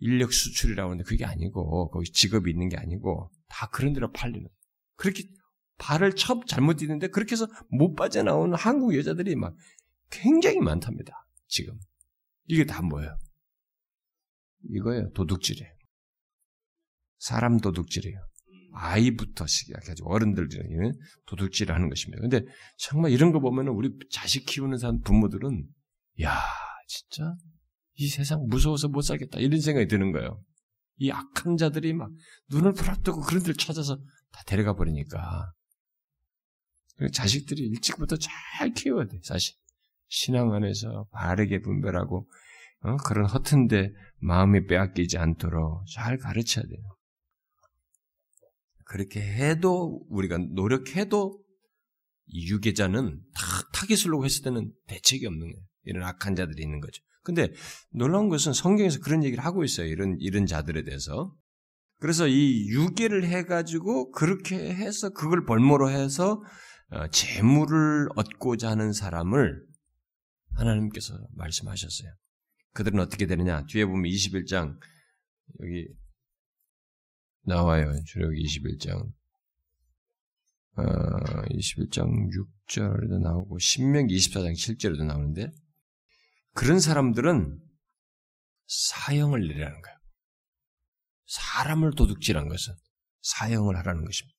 [0.00, 4.46] 인력 수출이라고 하는데 그게 아니고 거기 직업이 있는 게 아니고 다 그런 데로 팔리는.
[4.96, 5.24] 그렇게
[5.78, 9.56] 발을 첩 잘못 뛰는데 그렇게 해서 못 빠져나오는 한국 여자들이 막
[10.10, 11.26] 굉장히 많답니다.
[11.46, 11.78] 지금.
[12.48, 13.16] 이게 다 뭐예요?
[14.68, 15.10] 이거예요.
[15.12, 15.72] 도둑질이에요.
[17.16, 18.28] 사람 도둑질이에요.
[18.72, 20.92] 아이부터 시작해가지고 어른들은
[21.26, 22.20] 도둑질을 하는 것입니다.
[22.20, 22.42] 근데
[22.76, 25.66] 정말 이런 거 보면 우리 자식 키우는 사람 부모들은
[26.22, 26.38] 야
[26.86, 27.34] 진짜
[27.94, 30.42] 이 세상 무서워서 못 살겠다 이런 생각이 드는 거예요.
[30.96, 32.10] 이 악한 자들이 막
[32.50, 33.96] 눈을 부릅뜨고 그런 데를 찾아서
[34.32, 35.52] 다 데려가 버리니까
[37.12, 39.54] 자식들이 일찍부터 잘 키워야 돼 사실
[40.08, 42.28] 신앙 안에서 바르게 분별하고
[42.80, 42.96] 어?
[42.98, 46.97] 그런 허튼데 마음이 빼앗기지 않도록 잘 가르쳐야 돼요.
[48.88, 51.38] 그렇게 해도 우리가 노력해도
[52.32, 53.42] 유괴자는 다
[53.74, 55.66] 타깃으로 했을 때는 대책이 없는 거예요.
[55.84, 57.02] 이런 악한 자들이 있는 거죠.
[57.22, 57.52] 근데
[57.90, 59.86] 놀라운 것은 성경에서 그런 얘기를 하고 있어요.
[59.86, 61.34] 이런 이런 자들에 대해서.
[62.00, 66.42] 그래서 이 유괴를 해가지고 그렇게 해서 그걸 벌모로 해서
[66.90, 69.62] 어, 재물을 얻고자 하는 사람을
[70.54, 72.10] 하나님께서 말씀하셨어요.
[72.72, 73.66] 그들은 어떻게 되느냐?
[73.66, 74.78] 뒤에 보면 21장
[75.60, 75.88] 여기
[77.48, 77.92] 나와요.
[78.06, 79.12] 출애굽기 21장.
[80.76, 80.82] 어,
[81.50, 82.28] 21장
[82.68, 85.50] 6절에도 나오고 신명기 24장 7절에도 나오는데
[86.54, 87.58] 그런 사람들은
[88.66, 89.98] 사형을 내라는 거예요.
[91.26, 92.74] 사람을 도둑질한 것은
[93.22, 94.38] 사형을 하라는 것입니다.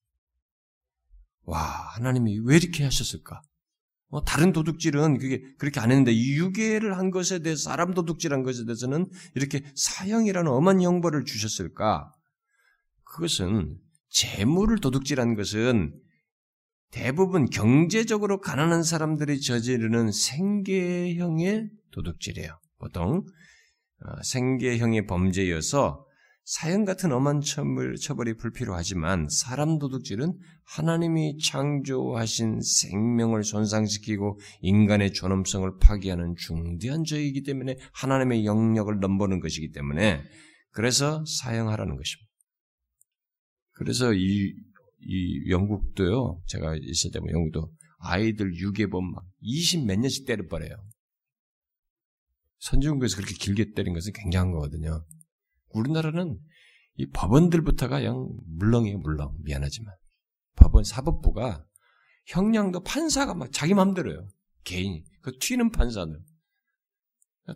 [1.43, 1.59] 와,
[1.95, 3.41] 하나님이 왜 이렇게 하셨을까?
[4.11, 8.65] 어, 다른 도둑질은 그게 그렇게 안 했는데 이 유괴를 한 것에 대해서 사람 도둑질한 것에
[8.65, 12.11] 대해서는 이렇게 사형이라는 엄한 형벌을 주셨을까?
[13.09, 13.77] 그것은
[14.09, 15.93] 재물을 도둑질한 것은
[16.91, 22.59] 대부분 경제적으로 가난한 사람들이 저지르는 생계형의 도둑질이에요.
[22.79, 23.25] 보통
[24.01, 26.05] 어, 생계형의 범죄여서
[26.45, 30.33] 사형 같은 엄한 처벌, 처벌이 불필요하지만 사람 도둑질은
[30.65, 40.23] 하나님이 창조하신 생명을 손상시키고 인간의 존엄성을 파괴하는 중대한 죄이기 때문에 하나님의 영역을 넘보는 것이기 때문에
[40.71, 42.28] 그래서 사형하라는 것입니다.
[43.79, 44.53] 그래서 이,
[44.99, 50.75] 이 영국도요, 제가 있을 때 영국도 아이들 유괴범 막 20 몇 년씩 때려버려요.
[52.59, 55.05] 선진국에서 그렇게 길게 때린 것은 굉장한 거거든요.
[55.69, 56.37] 우리나라는
[56.97, 59.37] 이 법원들부터가 영 물렁이에요, 물렁.
[59.43, 59.95] 미안하지만.
[60.57, 61.65] 법원 사법부가
[62.25, 64.27] 형량도 판사가 막 자기 맘대로요.
[64.65, 65.05] 개인이.
[65.21, 66.19] 그 튀는 판사는.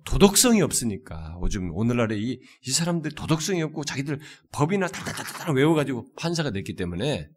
[0.05, 1.37] 도덕성이 없으니까.
[1.41, 4.19] 요즘 오늘날에 이, 이 사람들 도덕성이 없고 자기들
[4.51, 7.29] 법이나 다다다다 외워가지고 판사가 됐기 때문에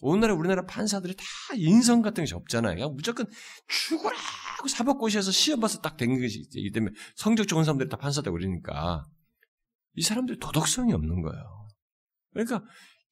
[0.00, 1.24] 오늘날에 우리나라 판사들이 다
[1.54, 2.74] 인성 같은 것이 없잖아요.
[2.74, 3.26] 그냥 무조건
[3.68, 9.04] 죽으라고 사법고시에서 시험 봐서 딱 된 것이 있기 때문에 성적 좋은 사람들이 다 판사되고 그러니까
[9.94, 11.68] 이 사람들이 도덕성이 없는 거예요.
[12.32, 12.64] 그러니까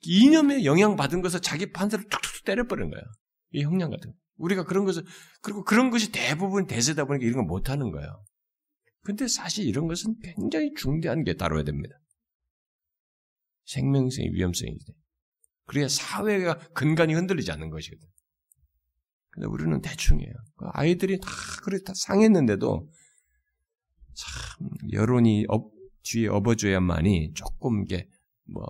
[0.03, 3.05] 이념에 영향받은 것을 자기 판사를 툭툭 때려버리는 거예요.
[3.53, 4.17] 이 형량 같은 거.
[4.37, 5.05] 우리가 그런 것을
[5.43, 8.25] 그리고 그런 것이 대부분 대세다 보니까 이런 걸 못하는 거예요.
[9.03, 11.97] 근데 사실 이런 것은 굉장히 중대한 게 다뤄야 됩니다.
[13.65, 14.93] 생명성의 위험성이 돼.
[15.65, 18.07] 그래야 사회가 근간이 흔들리지 않는 것이거든.
[19.31, 20.35] 근데 우리는 대충이에요.
[20.73, 21.29] 아이들이 다
[21.63, 22.91] 그래 다 상했는데도
[24.15, 25.71] 참 여론이 업,
[26.03, 28.09] 뒤에 업어줘야만이 조금 이게
[28.53, 28.65] 뭐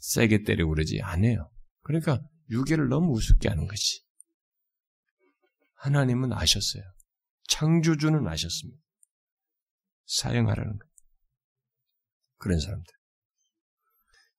[0.00, 1.48] 세게 때리고 그러지 않아요.
[1.82, 4.02] 그러니까 유괴를 너무 우습게 하는 것이.
[5.76, 6.82] 하나님은 아셨어요.
[7.48, 8.83] 창조주는 아셨습니다.
[10.06, 10.88] 사용하라는 것.
[12.38, 12.92] 그런 사람들.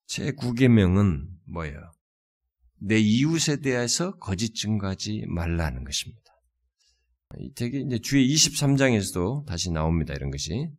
[0.07, 1.91] 제 9계명은 뭐예요?
[2.80, 6.22] 내 이웃에 대해서 거짓 증거하지 말라는 것입니다.
[7.55, 10.13] 되게 이제 주의 23장에서도 다시 나옵니다.
[10.13, 10.70] 이런 것이.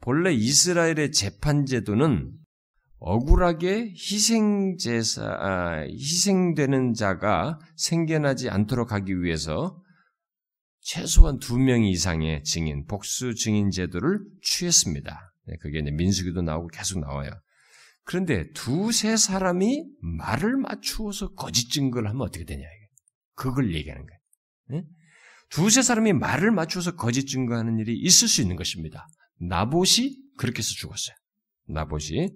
[0.00, 2.32] 본래 이스라엘의 재판 제도는
[2.98, 9.82] 억울하게 희생제사, 아, 희생되는 자가 생겨나지 않도록 하기 위해서
[10.92, 15.32] 최소한 두 명 이상의 증인, 복수 증인 제도를 취했습니다.
[15.46, 17.30] 네, 그게 민수기도 나오고 계속 나와요.
[18.02, 22.64] 그런데 두세 사람이 말을 맞추어서 거짓 증거를 하면 어떻게 되냐.
[23.36, 24.82] 그걸 얘기하는 거예요.
[24.82, 24.88] 네?
[25.50, 29.06] 두세 사람이 말을 맞추어서 거짓 증거하는 일이 있을 수 있는 것입니다.
[29.38, 31.14] 나봇이 그렇게 해서 죽었어요.
[31.68, 32.30] 나봇이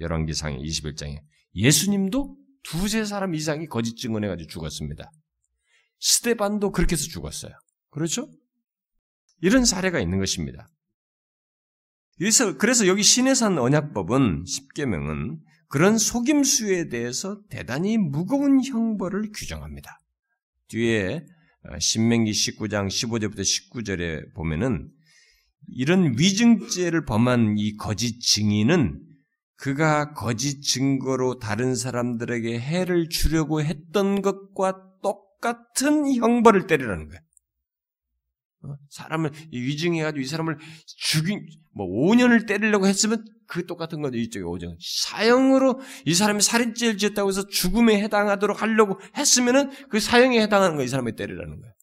[0.00, 1.18] 열왕기상의 21장에
[1.56, 5.10] 예수님도 두세 사람 이상이 거짓 증언해가지고 죽었습니다.
[5.98, 7.52] 스테반도 그렇게 해서 죽었어요.
[7.90, 8.28] 그렇죠?
[9.40, 10.68] 이런 사례가 있는 것입니다.
[12.18, 20.00] 그래서, 그래서 여기 신해산 언약법은 10계명은 그런 속임수에 대해서 대단히 무거운 형벌을 규정합니다.
[20.68, 21.24] 뒤에
[21.64, 24.90] 어, 신명기 19장 15절부터 19절에 보면은
[25.68, 29.02] 이런 위증죄를 범한 이 거짓 증인은
[29.56, 37.20] 그가 거짓 증거로 다른 사람들에게 해를 주려고 했던 것과 똑같은 형벌을 때리라는 거예요.
[38.64, 38.74] 어?
[38.90, 45.80] 사람을 위증해가지고 이 사람을 죽인 뭐 5년을 때리려고 했으면 그 똑같은 거죠 이쪽에 오정 사형으로
[46.04, 51.14] 이 사람이 살인죄를 지었다고 해서 죽음에 해당하도록 하려고 했으면은 그 사형에 해당하는 거 이 사람이
[51.16, 51.74] 때리라는 거예요.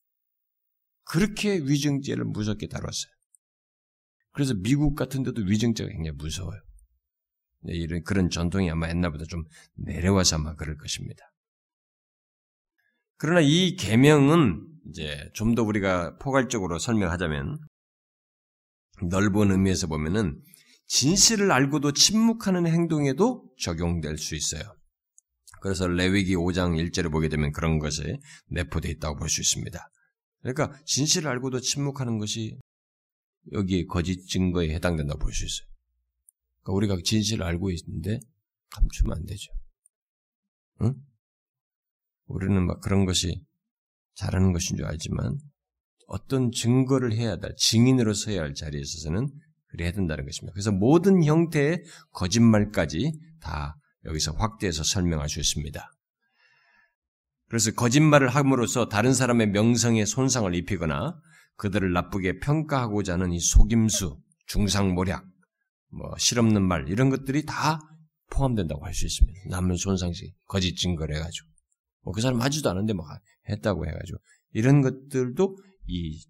[1.06, 3.14] 그렇게 위증죄를 무섭게 다뤘어요.
[4.32, 6.60] 그래서 미국 같은 데도 위증죄가 굉장히 무서워요.
[7.62, 9.44] 네, 이런 그런 전통이 아마 옛날보다 좀
[9.76, 11.24] 내려와서 아마 그럴 것입니다.
[13.18, 17.58] 그러나 이 계명은 이제 좀 더 우리가 포괄적으로 설명하자면
[19.10, 20.42] 넓은 의미에서 보면은
[20.88, 24.64] 진실을 알고도 침묵하는 행동에도 적용될 수 있어요.
[25.62, 28.18] 그래서 레위기 5장 1절을 보게 되면 그런 것에
[28.50, 29.80] 내포되어 있다고 볼 수 있습니다.
[30.42, 32.60] 그러니까 진실을 알고도 침묵하는 것이
[33.52, 35.68] 여기 거짓 증거에 해당된다고 볼 수 있어요.
[36.62, 38.20] 그러니까 우리가 진실을 알고 있는데
[38.70, 39.52] 감추면 안 되죠.
[40.82, 40.94] 응?
[42.28, 43.44] 우리는 막 그런 것이
[44.16, 45.38] 잘하는 것인 줄 알지만
[46.08, 49.28] 어떤 증거를 해야 할, 증인으로서 해야 할 자리에 있어서는
[49.68, 50.54] 그래야 된다는 것입니다.
[50.54, 53.12] 그래서 모든 형태의 거짓말까지
[53.42, 55.92] 다 여기서 확대해서 설명할 수 있습니다.
[57.50, 61.20] 그래서 거짓말을 함으로써 다른 사람의 명성에 손상을 입히거나
[61.58, 65.26] 그들을 나쁘게 평가하고자 하는 이 속임수, 중상모략,
[65.92, 67.80] 뭐 실없는 말 이런 것들이 다
[68.30, 69.40] 포함된다고 할 수 있습니다.
[69.50, 71.48] 남을 손상시 거짓 증거를 해가지고
[72.06, 73.06] 뭐 그 사람 하지도 않은데 뭐
[73.50, 74.20] 했다고 해가지고
[74.54, 76.26] 이런 것들도 이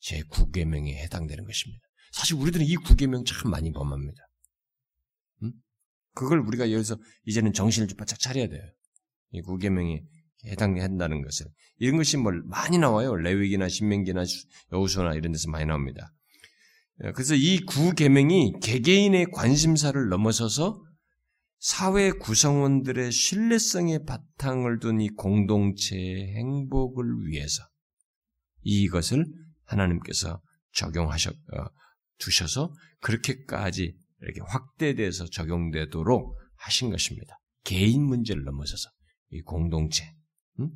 [0.00, 1.82] 제 9계명에 해당되는 것입니다.
[2.12, 4.22] 사실 우리들은 이 9계명 참 많이 범합니다.
[5.42, 5.52] 음?
[6.14, 8.62] 그걸 우리가 여기서 이제는 정신을 좀 바짝 차려야 돼요.
[9.32, 10.02] 이 9계명에
[10.46, 11.46] 해당된다는 것을
[11.78, 13.16] 이런 것이 뭐 많이 나와요.
[13.16, 14.22] 레위기나 신명기나
[14.72, 16.12] 여우수나 이런 데서 많이 나옵니다.
[17.14, 20.80] 그래서 이 9계명이 개개인의 관심사를 넘어서서
[21.58, 27.62] 사회 구성원들의 신뢰성의 바탕을 둔 이 공동체의 행복을 위해서
[28.62, 29.26] 이것을
[29.64, 30.40] 하나님께서
[30.72, 31.64] 적용하셨 어,
[32.18, 37.38] 두셔서 그렇게까지 이렇게 확대돼서 적용되도록 하신 것입니다.
[37.64, 38.88] 개인 문제를 넘어서서
[39.30, 40.04] 이 공동체,
[40.60, 40.70] 음?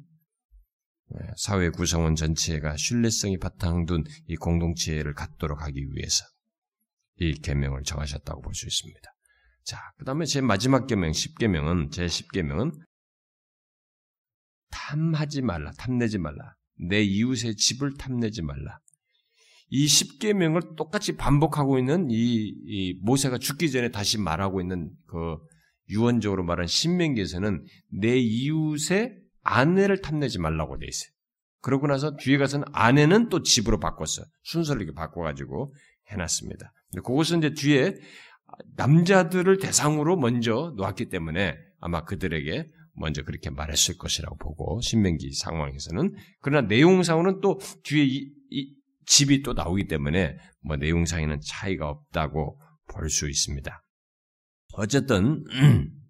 [1.10, 6.24] 네, 사회 구성원 전체가 신뢰성이 바탕 둔 이 공동체를 갖도록 하기 위해서
[7.16, 9.00] 이 계명을 정하셨다고 볼 수 있습니다.
[9.64, 12.72] 자, 그 다음에 제 마지막 계명, 10계명은, 제 10계명은
[14.70, 16.56] 탐하지 말라, 탐내지 말라.
[16.88, 18.78] 내 이웃의 집을 탐내지 말라.
[19.68, 25.38] 이 10계명을 똑같이 반복하고 있는 이, 이, 모세가 죽기 전에 다시 말하고 있는 그
[25.88, 31.10] 유언적으로 말한 신명기에서는 내 이웃의 아내를 탐내지 말라고 돼 있어요.
[31.60, 34.26] 그러고 나서 뒤에 가서는 아내는 또 집으로 바꿨어요.
[34.42, 35.74] 순서를 이렇게 바꿔가지고
[36.08, 36.72] 해놨습니다.
[37.04, 37.94] 그것은 이제 뒤에
[38.76, 46.66] 남자들을 대상으로 먼저 놓았기 때문에 아마 그들에게 먼저 그렇게 말했을 것이라고 보고 신명기 상황에서는 그러나
[46.68, 48.74] 내용상으로는 또 뒤에 이, 이
[49.06, 53.82] 집이 또 나오기 때문에 뭐 내용상에는 차이가 없다고 볼 수 있습니다.
[54.74, 55.44] 어쨌든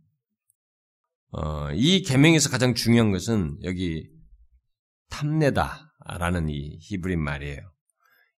[1.30, 4.10] 어, 이 계명에서 가장 중요한 것은 여기
[5.08, 7.60] 탐내다라는 이 히브리 말이에요.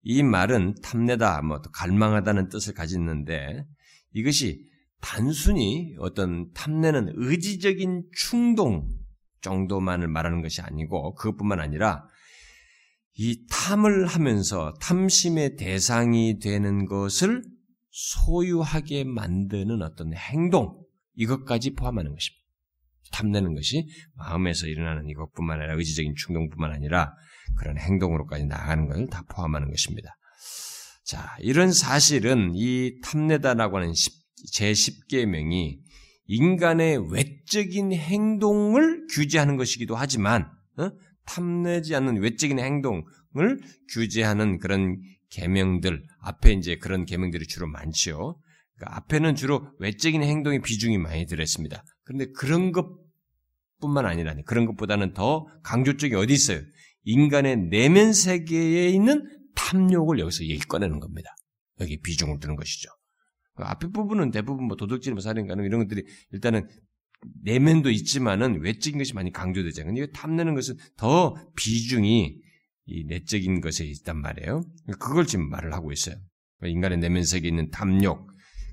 [0.04, 3.66] 이 말은 탐내다, 뭐 갈망하다는 뜻을 가지는데
[4.14, 4.66] 이것이
[5.02, 8.88] 단순히 어떤 탐내는 의지적인 충동
[9.42, 12.08] 정도만을 말하는 것이 아니고 그것뿐만 아니라
[13.16, 17.44] 이 탐을 하면서 탐심의 대상이 되는 것을
[17.92, 20.82] 소유하게 만드는 어떤 행동
[21.16, 22.44] 이것까지 포함하는 것입니다.
[23.12, 27.14] 탐내는 것이 마음에서 일어나는 이것뿐만 아니라 의지적인 충동뿐만 아니라
[27.60, 30.16] 그런 행동으로까지 나가는 것을 다 포함하는 것입니다.
[31.04, 33.94] 자, 이런 사실은 이 탐내다라고 하는
[34.54, 35.80] 제10계명이
[36.26, 40.92] 인간의 외적인 행동을 규제하는 것이기도 하지만 어?
[41.26, 43.60] 탐내지 않는 외적인 행동을
[43.92, 44.98] 규제하는 그런
[45.30, 48.40] 계명들 앞에 이제 그런 계명들이 주로 많지요.
[48.76, 51.84] 그러니까 앞에는 주로 외적인 행동의 비중이 많이 들었습니다.
[52.04, 56.62] 그런데 그런 것뿐만 아니라 그런 것보다는 더 강조적이 어디 있어요?
[57.04, 59.24] 인간의 내면 세계에 있는
[59.56, 61.36] 탐욕을 여기서 얘기 꺼내는 겁니다.
[61.80, 62.90] 여기 비중을 두는 것이죠.
[63.56, 66.68] 그 앞에 부분은 대부분 뭐 도둑질, 뭐 살인가 이런 것들이 일단은
[67.44, 69.94] 내면도 있지만은 외적인 것이 많이 강조되잖아요.
[69.94, 72.42] 근데 탐내는 것은 더 비중이
[72.86, 74.64] 이 내적인 것에 있단 말이에요.
[75.00, 76.16] 그걸 지금 말을 하고 있어요.
[76.58, 78.28] 그러니까 인간의 내면 세계에 있는 탐욕,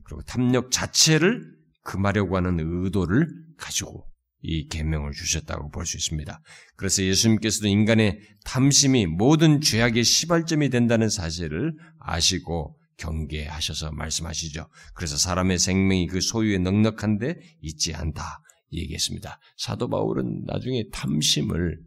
[0.04, 1.44] 그리고 탐욕 자체를
[1.82, 4.09] 금하려고 하는 의도를 가지고
[4.42, 6.40] 이 계명을 주셨다고 볼 수 있습니다.
[6.76, 14.68] 그래서 예수님께서도 인간의 탐심이 모든 죄악의 시발점이 된다는 사실을 아시고 경계하셔서 말씀하시죠.
[14.94, 19.38] 그래서 사람의 생명이 그 소유에 넉넉한데 있지 않다 얘기했습니다.
[19.56, 21.80] 사도 바울은 나중에 탐심을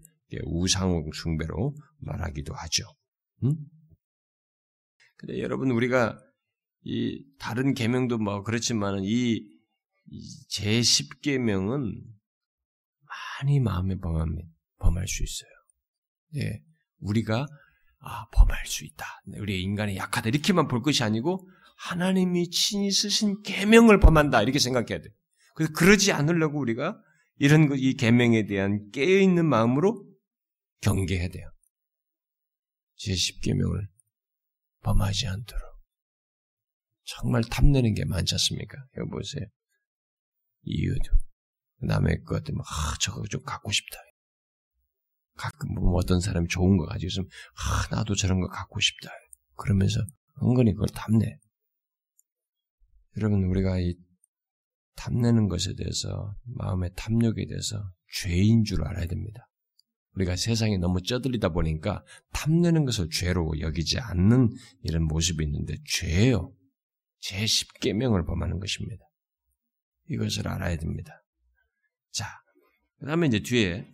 [0.45, 2.83] 우상 숭배로 말하기도 하죠.
[3.43, 3.55] 음?
[5.17, 6.17] 근데 여러분 우리가
[6.83, 9.53] 이 다른 계명도 뭐 그렇지만은 이
[10.49, 12.01] 제 10계명은
[13.43, 14.37] 많이 마음에 범함,
[14.79, 15.49] 범할 수 있어요.
[16.37, 16.63] 예.
[16.99, 17.45] 우리가
[17.99, 19.05] 아, 범할 수 있다.
[19.27, 20.29] 네, 우리 인간이 약하다.
[20.29, 24.41] 이렇게만 볼 것이 아니고 하나님이 친히 쓰신 계명을 범한다.
[24.41, 25.09] 이렇게 생각해야 돼.
[25.55, 26.97] 그래서 그러지 않으려고 우리가
[27.37, 30.05] 이런 이 계명에 대한 깨어 있는 마음으로
[30.81, 31.49] 경계해야 돼요.
[32.95, 33.87] 제 10계명을
[34.83, 35.61] 범하지 않도록.
[37.05, 38.77] 정말 탐내는 게 많지 않습니까?
[38.97, 39.45] 여기 보세요.
[40.63, 41.11] 이유도.
[41.81, 43.97] 남의 것 때문에, 아, 저거 좀 갖고 싶다.
[45.35, 49.09] 가끔 뭐 어떤 사람이 좋은 거 가지고 있으면, 아, 나도 저런 거 갖고 싶다.
[49.55, 49.99] 그러면서
[50.41, 51.37] 은근히 그걸 탐내.
[53.17, 53.95] 여러분, 우리가 이
[54.95, 59.49] 탐내는 것에 대해서, 마음의 탐욕에 대해서 죄인 줄 알아야 됩니다.
[60.15, 62.03] 우리가 세상에 너무 쩌들리다 보니까
[62.33, 64.49] 탐내는 것을 죄로 여기지 않는
[64.83, 66.53] 이런 모습이 있는데 죄예요.
[67.19, 69.03] 제 10계명을 범하는 것입니다.
[70.09, 71.22] 이것을 알아야 됩니다.
[72.13, 72.27] 자,
[72.99, 73.85] 그 다음에 이제 뒤에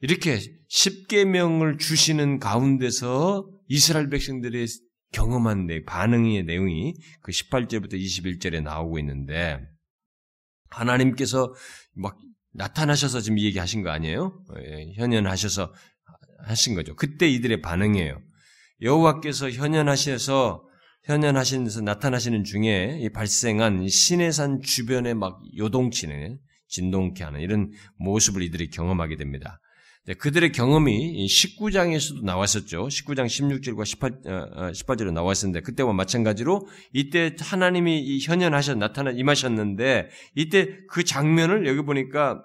[0.00, 4.66] 이렇게 10계명을 주시는 가운데서 이스라엘 백성들의
[5.12, 9.60] 경험한 내 반응의 내용이 그 18절부터 21절에 나오고 있는데
[10.70, 11.54] 하나님께서
[11.94, 12.18] 막
[12.52, 14.44] 나타나셔서 지금 이 얘기 하신 거 아니에요?
[14.58, 15.72] 예, 현현하셔서
[16.44, 16.94] 하신 거죠.
[16.96, 18.20] 그때 이들의 반응이에요.
[18.82, 20.64] 여호와께서 현현하셔서
[21.04, 29.16] 현현하시면서 나타나시는 중에 이 발생한 신해산 주변에 막 요동치는 진동케 하는 이런 모습을 이들이 경험하게
[29.16, 29.60] 됩니다.
[30.08, 32.88] 네, 그들의 경험이 19장에서도 나왔었죠.
[32.88, 34.22] 19장 16절과 18,
[34.72, 42.42] 18절에 나왔었는데 그때와 마찬가지로 이때 하나님이 현현하셔 나타나 임하셨는데 이때 그 장면을 여기 보니까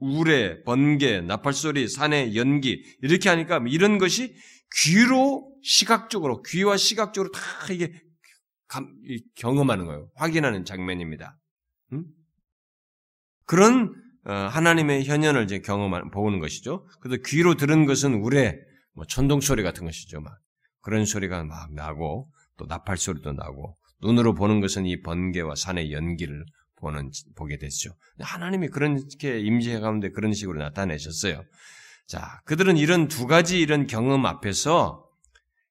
[0.00, 4.34] 우레, 번개, 나팔소리, 산의 연기 이렇게 하니까 이런 것이
[4.80, 7.40] 귀로 시각적으로 귀와 시각적으로 다
[7.72, 7.92] 이게
[8.66, 8.88] 감,
[9.36, 10.10] 경험하는 거예요.
[10.16, 11.38] 확인하는 장면입니다.
[11.92, 12.04] 음?
[13.52, 13.94] 그런
[14.24, 16.86] 어, 하나님의 현현을 이제 경험하는 보는 것이죠.
[17.02, 18.56] 그래서 귀로 들은 것은 우레,
[18.94, 20.22] 뭐 천둥 소리 같은 것이죠.
[20.22, 20.38] 막
[20.80, 26.46] 그런 소리가 막 나고 또 나팔 소리도 나고 눈으로 보는 것은 이 번개와 산의 연기를
[26.76, 27.90] 보는 보게 됐죠.
[28.20, 31.42] 하나님이 그렇게 임재 가운데 그런 식으로 나타내셨어요.
[32.06, 35.04] 자, 그들은 이런 두 가지 이런 경험 앞에서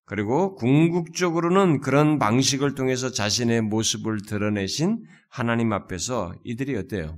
[0.06, 7.18] 그리고 궁극적으로는 그런 방식을 통해서 자신의 모습을 드러내신 하나님 앞에서 이들이 어때요?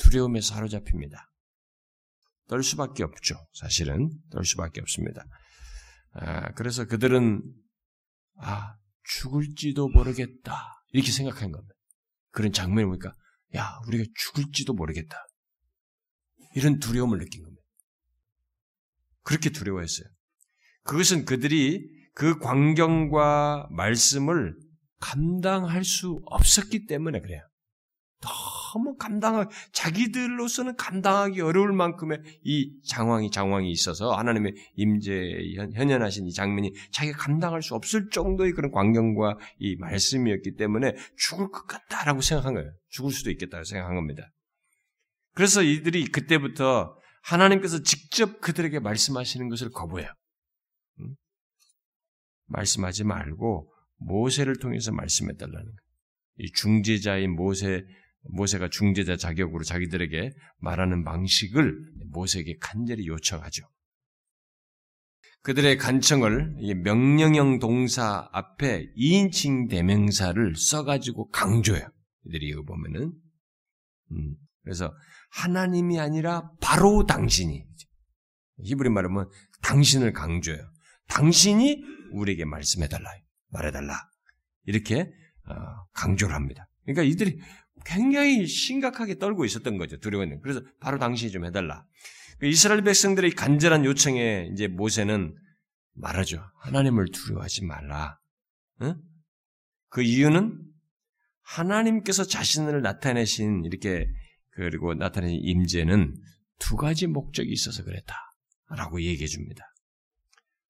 [0.00, 1.30] 두려움에 사로잡힙니다.
[2.48, 3.36] 떨 수밖에 없죠.
[3.52, 5.24] 사실은 떨 수밖에 없습니다.
[6.12, 7.42] 아, 그래서 그들은
[8.38, 8.74] 아
[9.04, 11.74] 죽을지도 모르겠다 이렇게 생각한 겁니다.
[12.30, 13.12] 그런 장면을 보니까
[13.54, 15.16] 야 우리가 죽을지도 모르겠다
[16.54, 17.62] 이런 두려움을 느낀 겁니다.
[19.22, 20.08] 그렇게 두려워했어요.
[20.84, 24.56] 그것은 그들이 그 광경과 말씀을
[24.98, 27.42] 감당할 수 없었기 때문에 그래요.
[28.20, 35.12] 너무 감당하 자기들로서는 감당하기 어려울 만큼의 이 장황이 장황이 있어서 하나님의 임재
[35.74, 41.66] 현현하신 이 장면이 자기가 감당할 수 없을 정도의 그런 광경과 이 말씀이었기 때문에 죽을 것
[41.66, 42.70] 같다라고 생각한 거예요.
[42.90, 44.30] 죽을 수도 있겠다고 생각한 겁니다.
[45.34, 50.08] 그래서 이들이 그때부터 하나님께서 직접 그들에게 말씀하시는 것을 거부해요.
[51.00, 51.14] 응?
[52.46, 55.76] 말씀하지 말고 모세를 통해서 말씀해 달라는 거예요.
[56.38, 57.84] 이 중재자인 모세
[58.22, 63.64] 모세가 중재자 자격으로 자기들에게 말하는 방식을 모세에게 간절히 요청하죠.
[65.42, 71.88] 그들의 간청을 명령형 동사 앞에 2인칭 대명사를 써가지고 강조해요.
[72.26, 73.12] 이들이 이거 보면은.
[74.12, 74.94] 음, 그래서
[75.30, 77.64] 하나님이 아니라 바로 당신이.
[78.62, 79.30] 히브리 말하면
[79.62, 80.62] 당신을 강조해요.
[81.08, 83.10] 당신이 우리에게 말씀해달라.
[83.48, 83.94] 말해달라.
[84.64, 85.10] 이렇게
[85.46, 85.54] 어,
[85.94, 86.68] 강조를 합니다.
[86.84, 87.40] 그러니까 이들이
[87.84, 89.98] 굉장히 심각하게 떨고 있었던 거죠.
[89.98, 90.40] 두려워는.
[90.40, 91.84] 그래서 바로 당신이 좀 해달라.
[92.38, 95.36] 그 이스라엘 백성들의 간절한 요청에 이제 모세는
[95.94, 96.42] 말하죠.
[96.60, 98.18] 하나님을 두려워하지 말라.
[98.82, 98.96] 응?
[99.88, 100.58] 그 이유는
[101.42, 104.06] 하나님께서 자신을 나타내신 이렇게
[104.52, 106.14] 그리고 나타내신 임재는
[106.58, 108.14] 두 가지 목적이 있어서 그랬다.
[108.68, 109.64] 라고 얘기해 줍니다.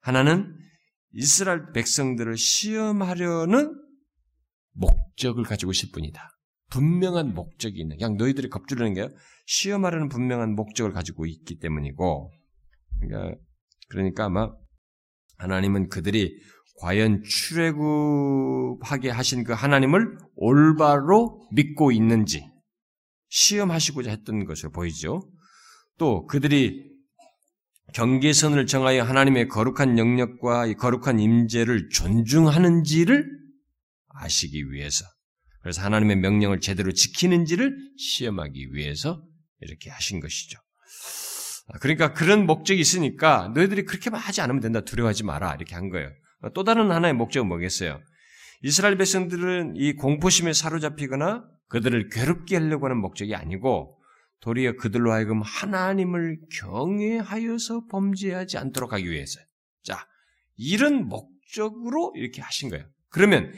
[0.00, 0.56] 하나는
[1.12, 3.74] 이스라엘 백성들을 시험하려는
[4.72, 6.30] 목적을 가지고 있을 뿐이다.
[6.70, 9.08] 분명한 목적이 있는, 그냥 너희들이 겁주려는 게
[9.46, 12.30] 시험하려는 분명한 목적을 가지고 있기 때문이고,
[13.00, 13.36] 그러니까,
[13.88, 14.50] 그러니까 아마
[15.38, 16.38] 하나님은 그들이
[16.80, 22.48] 과연 출애굽하게 하신 그 하나님을 올바로 믿고 있는지
[23.28, 25.22] 시험하시고자 했던 것으로 보이죠.
[25.98, 26.90] 또 그들이
[27.92, 33.26] 경계선을 정하여 하나님의 거룩한 영역과 거룩한 임재를 존중하는지를
[34.08, 35.04] 아시기 위해서
[35.62, 39.22] 그래서 하나님의 명령을 제대로 지키는지를 시험하기 위해서
[39.60, 40.58] 이렇게 하신 것이죠.
[41.68, 44.80] 아, 그러니까 그런 목적이 있으니까 너희들이 그렇게만 하지 않으면 된다.
[44.80, 45.54] 두려워하지 마라.
[45.54, 46.10] 이렇게 한 거예요.
[46.54, 48.00] 또 다른 하나의 목적은 뭐겠어요?
[48.62, 53.98] 이스라엘 백성들은 이 공포심에 사로잡히거나 그들을 괴롭게 하려고 하는 목적이 아니고
[54.40, 59.44] 도리어 그들로 하여금 하나님을 경외하여서 범죄하지 않도록 하기 위해서요.
[59.82, 60.06] 자,
[60.56, 62.86] 이런 목적으로 이렇게 하신 거예요.
[63.10, 63.52] 그러면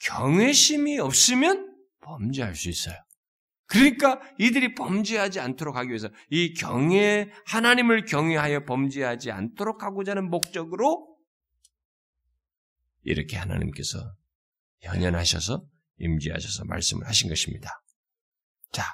[0.00, 2.96] 경외심이 없으면 범죄할 수 있어요.
[3.66, 11.16] 그러니까 이들이 범죄하지 않도록 하기 위해서 이 경외 하나님을 경외하여 범죄하지 않도록 하고자 하는 목적으로
[13.02, 14.14] 이렇게 하나님께서
[14.80, 15.66] 현현하셔서
[15.98, 17.70] 임재하셔서 말씀을 하신 것입니다.
[18.72, 18.84] 자,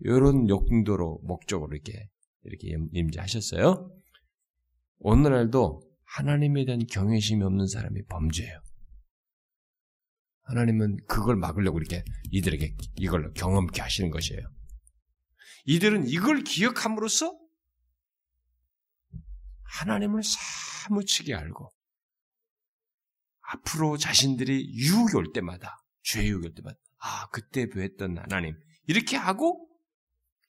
[0.00, 2.08] 이런 용도로 목적으로 이렇게
[2.42, 3.90] 이렇게 임재하셨어요.
[4.98, 8.63] 오늘날도 하나님에 대한 경외심이 없는 사람이 범죄예요.
[10.44, 14.42] 하나님은 그걸 막으려고 이렇게 이들에게 이걸 경험케 하시는 것이에요.
[15.66, 17.38] 이들은 이걸 기억함으로써
[19.62, 21.72] 하나님을 사무치게 알고
[23.40, 29.68] 앞으로 자신들이 유혹이 올 때마다 죄 유혹이 올 때마다 아 그때 배웠던 하나님 이렇게 하고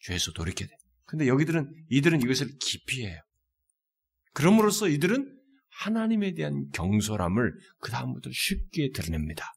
[0.01, 0.77] 죄에서 돌이켜야 돼.
[1.05, 3.21] 근데 여기들은 이들은 이것을 깊이 해요.
[4.33, 5.33] 그럼으로써 이들은
[5.69, 9.53] 하나님에 대한 경솔함을 그 다음부터 쉽게 드러냅니다.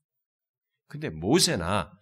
[0.89, 1.93] 근데 모세나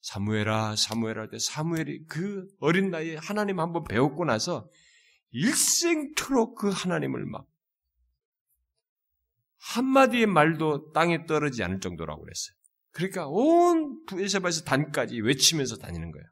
[0.00, 4.68] 사무엘아 사무엘할 때 사무엘이 그 어린 나이에 하나님 한번 배웠고 나서
[5.30, 7.46] 일생토록 그 하나님을 막
[9.58, 12.54] 한마디의 말도 땅에 떨어지지 않을 정도라고 그랬어요.
[12.92, 16.26] 그러니까 온 부에세바에서 단까지 외치면서 다니는 거예요.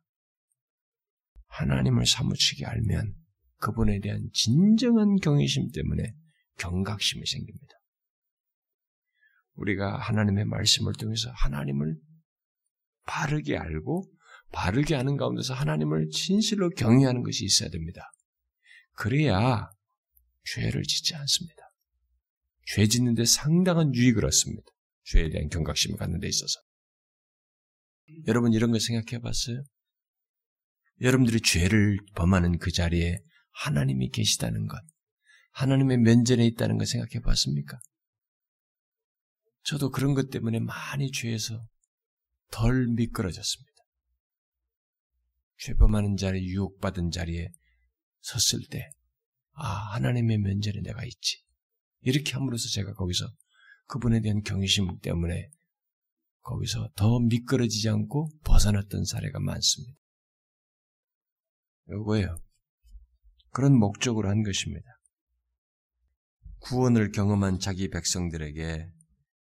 [1.49, 3.15] 하나님을 사무치게 알면
[3.59, 6.15] 그분에 대한 진정한 경외심 때문에
[6.57, 7.78] 경각심이 생깁니다.
[9.59, 11.97] 우리가 하나님의 말씀을 통해서 하나님을
[13.05, 14.11] 바르게 알고
[14.53, 18.11] 바르게 아는 가운데서 하나님을 진실로 경외하는 것이 있어야 됩니다.
[18.93, 19.69] 그래야
[20.45, 21.63] 죄를 짓지 않습니다.
[22.67, 24.67] 죄 짓는데 상당한 유익을 얻습니다.
[25.05, 26.61] 죄에 대한 경각심을 갖는 데 있어서.
[28.27, 29.63] 여러분 이런 걸 생각해 봤어요?
[31.01, 33.19] 여러분들이 죄를 범하는 그 자리에
[33.53, 34.79] 하나님이 계시다는 것,
[35.53, 37.79] 하나님의 면전에 있다는 걸 생각해 봤습니까?
[39.69, 41.69] 저도 그런 것 때문에 많이 죄에서
[42.51, 43.71] 덜 미끄러졌습니다.
[45.59, 47.51] 죄범하는 자리, 유혹받은 자리에
[48.23, 48.89] 섰을 때,
[49.53, 51.43] 아, 하나님의 면전에 내가 있지.
[52.01, 53.27] 이렇게 함으로써 제가 거기서
[53.89, 55.51] 그분에 대한 경외심 때문에
[56.41, 59.99] 거기서 더 미끄러지지 않고 벗어났던 사례가 많습니다.
[61.91, 62.39] 요거예요.
[63.51, 64.87] 그런 목적으로 한 것입니다.
[66.61, 68.98] 구원을 경험한 자기 백성들에게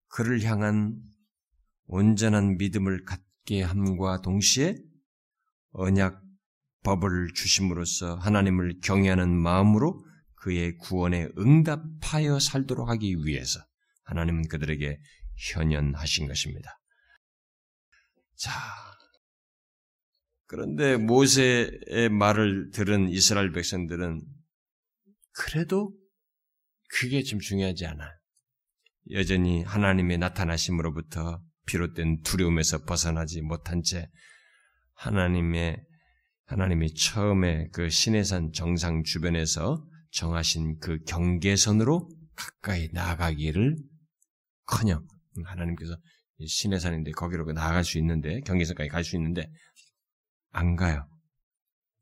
[0.09, 0.97] 그를 향한
[1.87, 4.77] 온전한 믿음을 갖게 함과 동시에
[5.71, 6.23] 언약
[6.83, 10.05] 법을 주심으로써 하나님을 경외하는 마음으로
[10.37, 13.61] 그의 구원에 응답하여 살도록 하기 위해서
[14.05, 15.01] 하나님은 그들에게
[15.53, 16.81] 현연하신 것입니다.
[18.37, 18.53] 자,
[20.47, 24.23] 그런데 모세의 말을 들은 이스라엘 백성들은
[25.33, 25.93] 그래도
[26.89, 28.09] 그게 좀 중요하지 않아.
[29.13, 34.09] 여전히 하나님의 나타나심으로부터 비롯된 두려움에서 벗어나지 못한 채
[34.95, 35.83] 하나님의
[36.47, 43.77] 하나님이 처음에 그 시내산 정상 주변에서 정하신 그 경계선으로 가까이 나아가기를
[44.65, 45.07] 커녕
[45.45, 45.97] 하나님께서
[46.45, 49.51] 시내산인데 거기로 나아갈 수 있는데 경계선까지 갈 수 있는데
[50.51, 51.09] 안 가요.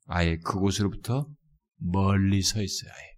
[0.06, 1.26] 아예 그곳으로부터
[1.76, 2.90] 멀리 서 있어요.
[2.92, 3.14] 아예.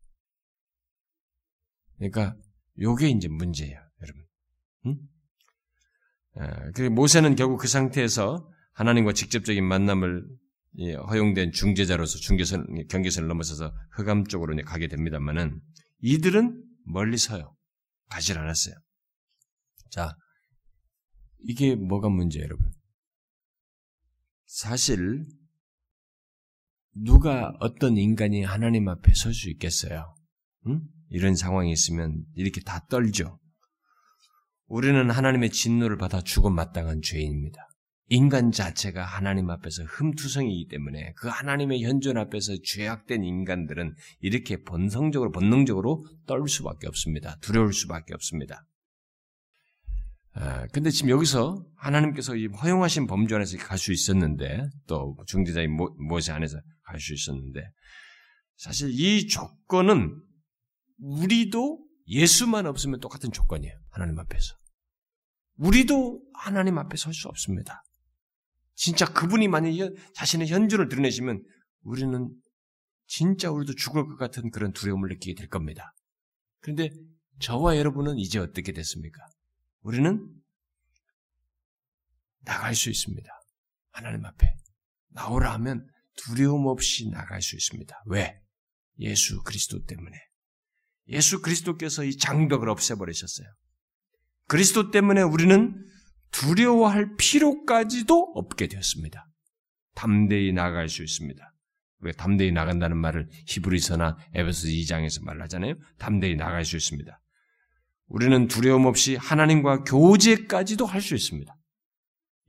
[1.99, 2.37] 그러니까
[2.81, 4.27] 요게 이제 문제예요, 여러분.
[4.87, 4.99] 응?
[6.37, 10.27] 아, 그 모세는 결국 그 상태에서 하나님과 직접적인 만남을
[11.09, 15.61] 허용된 중재자로서 중계선 경계선을 넘어서서 흑암 쪽으로 가게 됩니다만은
[16.01, 17.57] 이들은 멀리 서요.
[18.11, 18.75] 가질 않았어요.
[19.91, 20.15] 자,
[21.39, 22.71] 이게 뭐가 문제예요, 여러분?
[24.45, 25.27] 사실
[26.95, 30.15] 누가 어떤 인간이 하나님 앞에 설 수 있겠어요?
[30.67, 30.83] 응?
[31.11, 33.39] 이런 상황이 있으면 이렇게 다 떨죠.
[34.67, 37.69] 우리는 하나님의 진노를 받아 죽어 마땅한 죄인입니다.
[38.09, 46.05] 인간 자체가 하나님 앞에서 흠투성이기 때문에 그 하나님의 현존 앞에서 죄악된 인간들은 이렇게 본성적으로 본능적으로
[46.27, 47.37] 떨 수밖에 없습니다.
[47.41, 48.65] 두려울 수밖에 없습니다.
[50.35, 55.77] 아, 근데 지금 여기서 하나님께서 허용하신 범주 안에서 갈 수 있었는데 또 중재자인
[56.09, 57.61] 모세 안에서 갈 수 있었는데
[58.57, 60.23] 사실 이 조건은
[60.99, 63.75] 우리도 예수만 없으면 똑같은 조건이에요.
[63.91, 64.55] 하나님 앞에서.
[65.57, 67.83] 우리도 하나님 앞에 설 수 없습니다.
[68.75, 69.73] 진짜 그분이 만약
[70.15, 71.43] 자신의 현존을 드러내시면
[71.83, 72.31] 우리는
[73.07, 75.95] 진짜 우리도 죽을 것 같은 그런 두려움을 느끼게 될 겁니다.
[76.61, 76.91] 그런데
[77.41, 79.27] 저와 여러분은 이제 어떻게 됐습니까?
[79.81, 80.29] 우리는
[82.41, 83.29] 나갈 수 있습니다.
[83.93, 84.55] 하나님 앞에.
[85.09, 88.03] 나오라 하면 두려움 없이 나갈 수 있습니다.
[88.07, 88.41] 왜?
[88.99, 90.17] 예수 그리스도 때문에.
[91.09, 93.47] 예수 그리스도께서 이 장벽을 없애버리셨어요.
[94.49, 95.75] 그리스도 때문에 우리는
[96.31, 99.27] 두려워할 필요까지도 없게 되었습니다.
[99.95, 101.53] 담대히 나갈 수 있습니다.
[102.01, 105.75] 왜 담대히 나간다는 말을 히브리서나 에베소 2장에서 말하잖아요.
[105.99, 107.21] 담대히 나갈 수 있습니다.
[108.09, 111.57] 우리는 두려움 없이 하나님과 교제까지도 할 수 있습니다.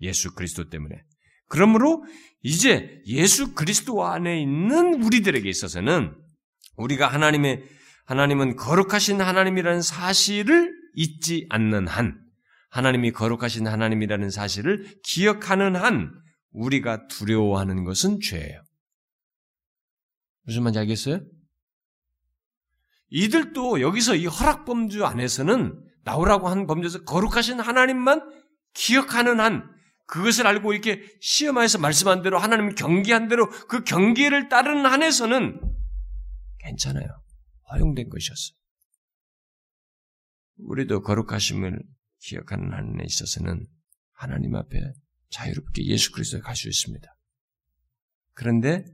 [0.01, 1.03] 예수 그리스도 때문에.
[1.47, 2.03] 그러므로
[2.43, 6.13] 이제 예수 그리스도 안에 있는 우리들에게 있어서는
[6.75, 7.63] 우리가 하나님의
[8.07, 12.19] 하나님은 거룩하신 하나님이라는 사실을 잊지 않는 한
[12.69, 16.11] 하나님이 거룩하신 하나님이라는 사실을 기억하는 한
[16.51, 18.61] 우리가 두려워하는 것은 죄예요.
[20.43, 21.19] 무슨 말인지 알겠어요?
[23.09, 28.21] 이들도 여기서 이 허락 범주 안에서는 나오라고 한 범죄에서 거룩하신 하나님만
[28.73, 29.69] 기억하는 한
[30.07, 35.59] 그것을 알고 이렇게 시험하에서 말씀한 대로 하나님 경계한 대로 그 경계를 따르는 한에서는
[36.59, 37.26] 괜찮아요.
[37.71, 38.57] 허용된 것이었어요.
[40.57, 41.79] 우리도 거룩하심을
[42.19, 43.67] 기억하는 한에 있어서는
[44.11, 44.79] 하나님 앞에
[45.29, 47.07] 자유롭게 예수 그리스도에 갈 수 있습니다.
[48.33, 48.85] 그런데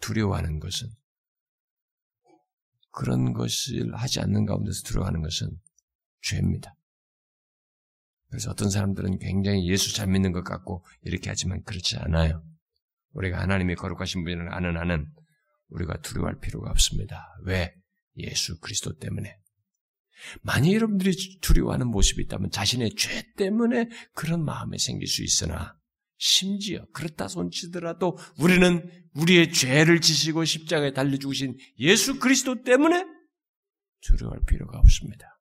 [0.00, 0.88] 두려워하는 것은
[2.90, 5.48] 그런 것을 하지 않는 가운데서 두려워하는 것은
[6.22, 6.74] 죄입니다.
[8.28, 12.44] 그래서 어떤 사람들은 굉장히 예수 잘 믿는 것 같고 이렇게 하지만 그렇지 않아요.
[13.12, 15.12] 우리가 하나님의 거룩하신 분을 아는 한은
[15.72, 17.28] 우리가 두려워할 필요가 없습니다.
[17.44, 17.74] 왜?
[18.16, 19.36] 예수 그리스도 때문에.
[20.42, 25.76] 만약 여러분들이 두려워하는 모습이 있다면 자신의 죄 때문에 그런 마음이 생길 수 있으나
[26.16, 33.04] 심지어 그렇다 손치더라도 우리는 우리의 죄를 지시고 십자가에 달려 죽으신 예수 그리스도 때문에
[34.02, 35.31] 두려워할 필요가 없습니다.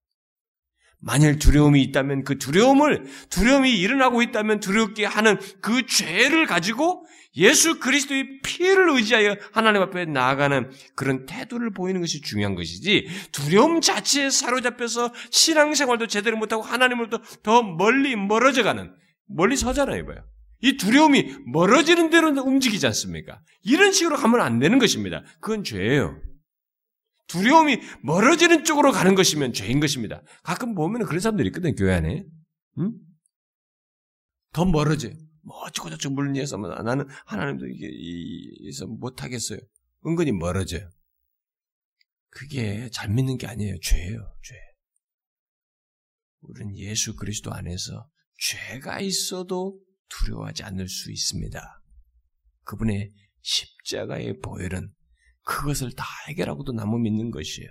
[1.01, 7.05] 만일 두려움이 있다면 그 두려움을 두려움이 일어나고 있다면 두렵게 하는 그 죄를 가지고
[7.37, 14.29] 예수 그리스도의 피를 의지하여 하나님 앞에 나아가는 그런 태도를 보이는 것이 중요한 것이지 두려움 자체에
[14.29, 18.93] 사로잡혀서 신앙생활도 제대로 못하고 하나님으로부터 더 멀리 멀어져가는
[19.27, 20.23] 멀리 서잖아요, 이거요.
[20.61, 23.39] 이 두려움이 멀어지는 대로 움직이지 않습니까?
[23.63, 25.23] 이런 식으로 가면 안 되는 것입니다.
[25.39, 26.19] 그건 죄예요.
[27.27, 30.21] 두려움이 멀어지는 쪽으로 가는 것이면 죄인 것입니다.
[30.43, 32.25] 가끔 보면 그런 사람들이 있거든, 교회 안에.
[32.79, 32.93] 응?
[34.53, 35.09] 더 멀어져.
[35.43, 37.87] 뭐 어쩌고저쩌고 물리해서 뭐 나는 하나님도 이게
[38.61, 39.59] 이서 못하겠어요.
[40.05, 40.89] 은근히 멀어져요.
[42.29, 43.79] 그게 잘 믿는 게 아니에요.
[43.81, 44.35] 죄예요.
[44.43, 44.55] 죄.
[46.41, 48.09] 우리는 예수 그리스도 안에서
[48.39, 51.81] 죄가 있어도 두려워하지 않을 수 있습니다.
[52.63, 53.11] 그분의
[53.41, 54.93] 십자가의 보혈은
[55.43, 57.69] 그것을 다 해결하고도 남아 믿는 것이에요.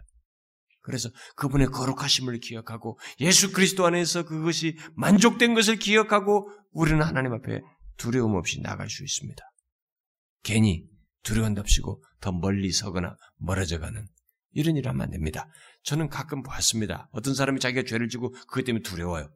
[0.83, 7.61] 그래서 그분의 거룩하심을 기억하고 예수 그리스도 안에서 그것이 만족된 것을 기억하고 우리는 하나님 앞에
[7.97, 9.43] 두려움 없이 나갈 수 있습니다.
[10.43, 10.89] 괜히
[11.23, 14.07] 두려운답시고 더 멀리 서거나 멀어져 가는
[14.53, 15.49] 이런 일 하면 안 됩니다.
[15.85, 17.09] 저는 가끔 봤습니다.
[17.13, 19.31] 어떤 사람이 자기가 죄를 지고 그것 때문에 두려워요.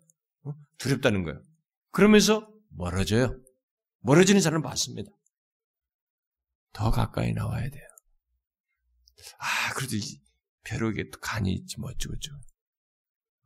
[0.45, 0.53] 어?
[0.79, 1.41] 두렵다는 거예요.
[1.91, 3.39] 그러면서 멀어져요.
[4.01, 5.11] 멀어지는 사람을 봤습니다.
[6.73, 7.94] 더 가까이 나와야 돼요.
[9.39, 9.97] 아, 그래도
[10.65, 12.41] 벼룩에 간이 있지, 뭐 어쩌고저쩌고.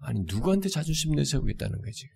[0.00, 2.08] 아니, 누구한테 자존심 내세우겠다는 거지.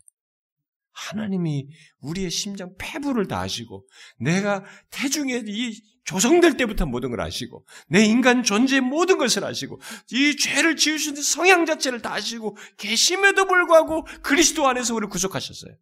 [0.92, 1.68] 하나님이
[2.00, 3.88] 우리의 심장 폐부를 다 아시고,
[4.18, 9.80] 내가 태중에 이 조성될 때부터 모든 걸 아시고, 내 인간 존재의 모든 것을 아시고,
[10.12, 15.74] 이 죄를 있는 성향 자체를 다 아시고, 계심에도 불구하고 그리스도 안에서 우리를 구속하셨어요.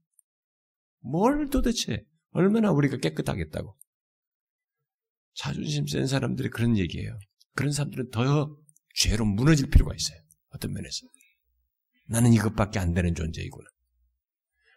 [1.00, 3.76] 뭘 도대체, 얼마나 우리가 깨끗하겠다고.
[5.34, 7.18] 자존심 센 사람들이 그런 얘기예요.
[7.54, 8.56] 그런 사람들은 더
[8.94, 10.18] 죄로 무너질 필요가 있어요.
[10.50, 11.06] 어떤 면에서.
[12.06, 13.68] 나는 이것밖에 안 되는 존재이구나.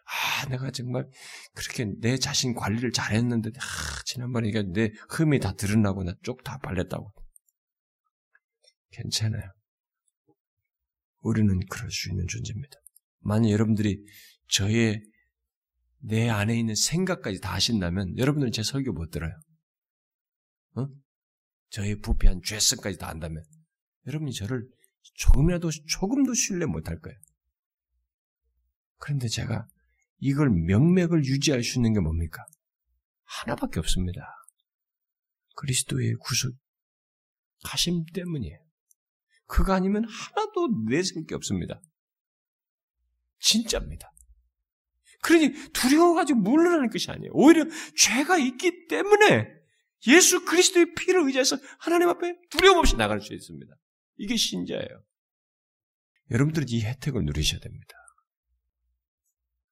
[0.06, 1.08] 아, 내가 정말
[1.54, 6.58] 그렇게 내 자신 관리를 잘했는데, 아, 지난번에 이게 내 흠이 다 드러나고 나 쪽 다
[6.58, 7.12] 발렸다고.
[8.90, 9.42] 괜찮아요.
[11.20, 12.76] 우리는 그럴 수 있는 존재입니다.
[13.20, 14.04] 만약 여러분들이
[14.48, 15.02] 저의
[16.00, 19.32] 내 안에 있는 생각까지 다 하신다면 여러분들은 제 설교 못 들어요.
[20.76, 20.86] 어?
[21.74, 23.42] 저의 부패한 죄성까지 다 안다면
[24.06, 24.64] 여러분이 저를
[25.14, 27.18] 조금이라도 조금도 신뢰 못할 거예요.
[28.98, 29.66] 그런데 제가
[30.18, 32.46] 이걸 명맥을 유지할 수 있는 게 뭡니까?
[33.24, 34.20] 하나밖에 없습니다.
[35.56, 36.54] 그리스도의 구속
[37.64, 38.56] 하심 때문이에요.
[39.46, 41.82] 그거 아니면 하나도 내세울 게 없습니다.
[43.40, 44.12] 진짜입니다.
[45.22, 47.32] 그러니 두려워가지고 물러나는 것이 아니에요.
[47.34, 47.64] 오히려
[47.96, 49.63] 죄가 있기 때문에
[50.06, 53.74] 예수 그리스도의 피를 의지해서 하나님 앞에 두려움 없이 나갈 수 있습니다.
[54.16, 55.04] 이게 신자예요.
[56.30, 57.94] 여러분들은 이 혜택을 누리셔야 됩니다.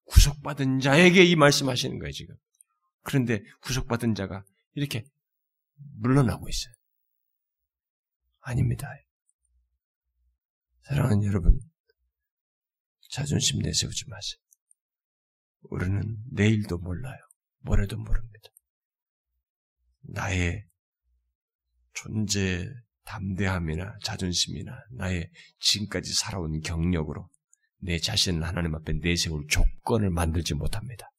[0.04, 2.36] 구속받은 자에게 이 말씀하시는 거예요, 지금.
[3.02, 5.04] 그런데 구속받은 자가 이렇게
[5.98, 6.74] 물러나고 있어요.
[8.40, 8.88] 아닙니다.
[10.84, 11.58] 사랑하는 여러분,
[13.10, 14.38] 자존심 내세우지 마세요.
[15.62, 17.18] 우리는 내일도 몰라요.
[17.60, 18.51] 모레도 모릅니다.
[20.02, 20.64] 나의
[21.94, 22.68] 존재
[23.04, 25.30] 담대함이나 자존심이나 나의
[25.60, 27.28] 지금까지 살아온 경력으로
[27.78, 31.10] 내 자신을 하나님 앞에 내세울 조건을 만들지 못합니다.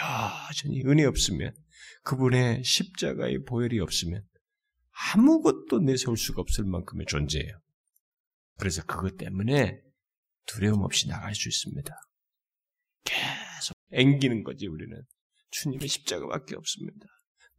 [0.00, 1.54] 여전히 은혜 없으면
[2.04, 4.24] 그분의 십자가의 보혈이 없으면
[5.14, 7.60] 아무것도 내세울 수가 없을 만큼의 존재예요.
[8.58, 9.80] 그래서 그것 때문에
[10.46, 11.94] 두려움 없이 나갈 수 있습니다.
[13.04, 15.02] 계속 앵기는 거지 우리는
[15.50, 17.06] 주님의 십자가밖에 없습니다.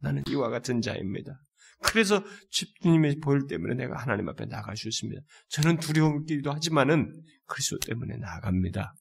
[0.00, 1.40] 나는 이와 같은 자입니다.
[1.82, 5.20] 그래서 주님의 보혈 때문에 내가 하나님 앞에 나갈 수 있습니다.
[5.50, 8.94] 저는 두려움끼리도 하지만은 그리스도 때문에 나갑니다.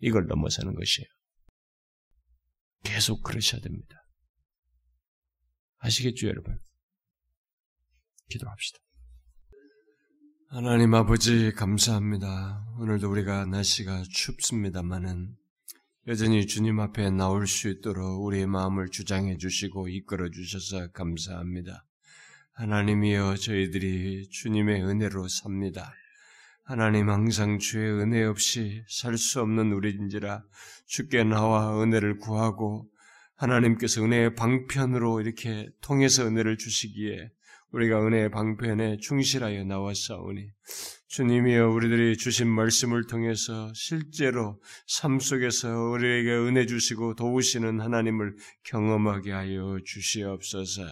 [0.00, 1.08] 이걸 넘어서는 것이에요.
[2.84, 3.96] 계속 그러셔야 됩니다.
[5.78, 6.58] 아시겠죠, 여러분?
[8.28, 8.78] 기도합시다.
[10.50, 12.64] 하나님 아버지 감사합니다.
[12.78, 15.36] 오늘도 우리가 날씨가 춥습니다만은
[16.08, 21.84] 여전히 주님 앞에 나올 수 있도록 우리의 마음을 주장해 주시고 이끌어 주셔서 감사합니다.
[22.54, 25.92] 하나님이여 저희들이 주님의 은혜로 삽니다.
[26.64, 30.44] 하나님 항상 주의 은혜 없이 살 수 없는 우리인지라
[30.86, 32.88] 주께 나와 은혜를 구하고
[33.36, 37.30] 하나님께서 은혜의 방편으로 이렇게 통해서 은혜를 주시기에
[37.72, 40.48] 우리가 은혜의 방편에 충실하여 나왔사오니
[41.08, 49.78] 주님이여 우리들이 주신 말씀을 통해서 실제로 삶 속에서 우리에게 은혜 주시고 도우시는 하나님을 경험하게 하여
[49.86, 50.82] 주시옵소서.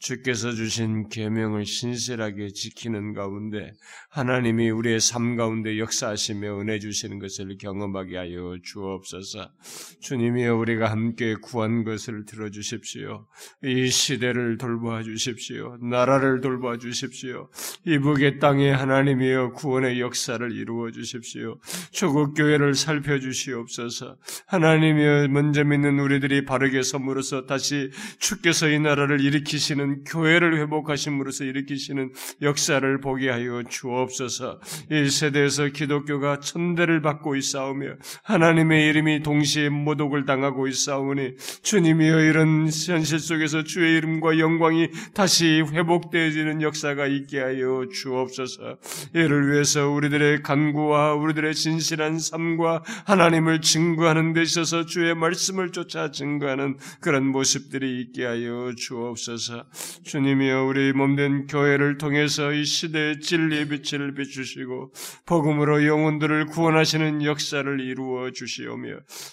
[0.00, 3.72] 주께서 주신 계명을 신실하게 지키는 가운데
[4.10, 9.52] 하나님이 우리의 삶 가운데 역사하시며 은혜 주시는 것을 경험하게 하여 주옵소서.
[10.00, 13.28] 주님이여 우리가 함께 구한 것을 들어 주십시오.
[13.62, 15.78] 이 시대를 돌봐 주십시오.
[15.80, 17.48] 나라를 돌봐 주십시오.
[17.86, 21.58] 이북의 땅에 하나님이여 구원의 역사를 이루어 주십시오.
[21.92, 24.16] 조국 교회를 살펴 주시옵소서.
[24.46, 33.00] 하나님이여 먼저 믿는 우리들이 바르게 섬으로써 다시 주께서 이 나라를 일으키시는 교회를 회복하심으로써 일으키시는 역사를
[33.00, 34.60] 보게 하여 주옵소서.
[34.90, 43.18] 이 세대에서 기독교가 천대를 받고 있사오며 하나님의 이름이 동시에 모독을 당하고 있사오니 주님이여 이런 현실
[43.18, 48.78] 속에서 주의 이름과 영광이 다시 회복되어지는 역사가 있게 하여 주옵소서.
[49.14, 56.78] 이를 위해서 우리들의 간구와 우리들의 진실한 삶과 하나님을 증거하는 데 있어서 주의 말씀을 쫓아 증거하는
[57.00, 59.64] 그런 모습들이 있게 하여 주옵소서.
[60.04, 64.92] 주님이여 우리 몸된 교회를 통해서 이 시대의 진리의 빛을 비추시고
[65.26, 68.90] 복음으로 영혼들을 구원하시는 역사를 이루어 주시오며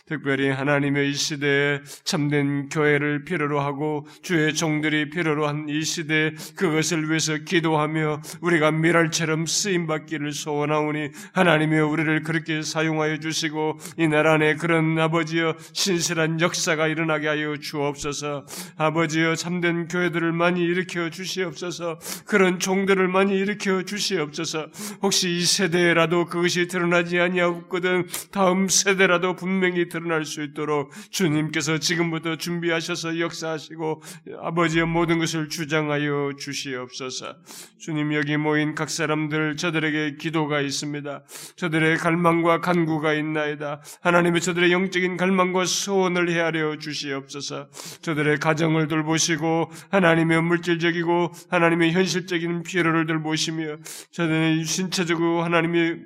[0.08, 7.10] 특별히 하나님의 이 시대에 참된 교회를 필요로 하고 주의 종들이 필요로 한 이 시대에 그것을
[7.10, 14.34] 위해서 기도하며 우리가 미랄처럼 쓰임 받 받기를 소원하오니 하나님이 우리를 그렇게 사용하여 주시고 이 나라
[14.34, 18.46] 안에 그런 아버지여 신실한 역사가 일어나게 하여 주옵소서
[18.78, 24.68] 아버지여 참된 교회들을 많이 일으켜 주시옵소서 그런 종들을 많이 일으켜 주시옵소서
[25.02, 33.20] 혹시 이 세대라도 그것이 드러나지 아니하거든 다음 세대라도 분명히 드러날 수 있도록 주님께서 지금부터 준비하셔서
[33.20, 34.02] 역사하시고
[34.42, 37.36] 아버지의 모든 것을 주장하여 주시옵소서
[37.78, 41.24] 주님 여기 모인 각 사람들 저들에게 저들에게 기도가 있습니다.
[41.56, 43.82] 저들의 갈망과 간구가 있나이다.
[44.02, 47.70] 하나님의 저들의 영적인 갈망과 소원을 헤아려 주시옵소서.
[48.02, 53.78] 저들의 가정을 돌보시고 하나님의 물질적이고 하나님의 현실적인 필요를 돌보시며
[54.12, 56.00] 저들의 신체적으로 하나님의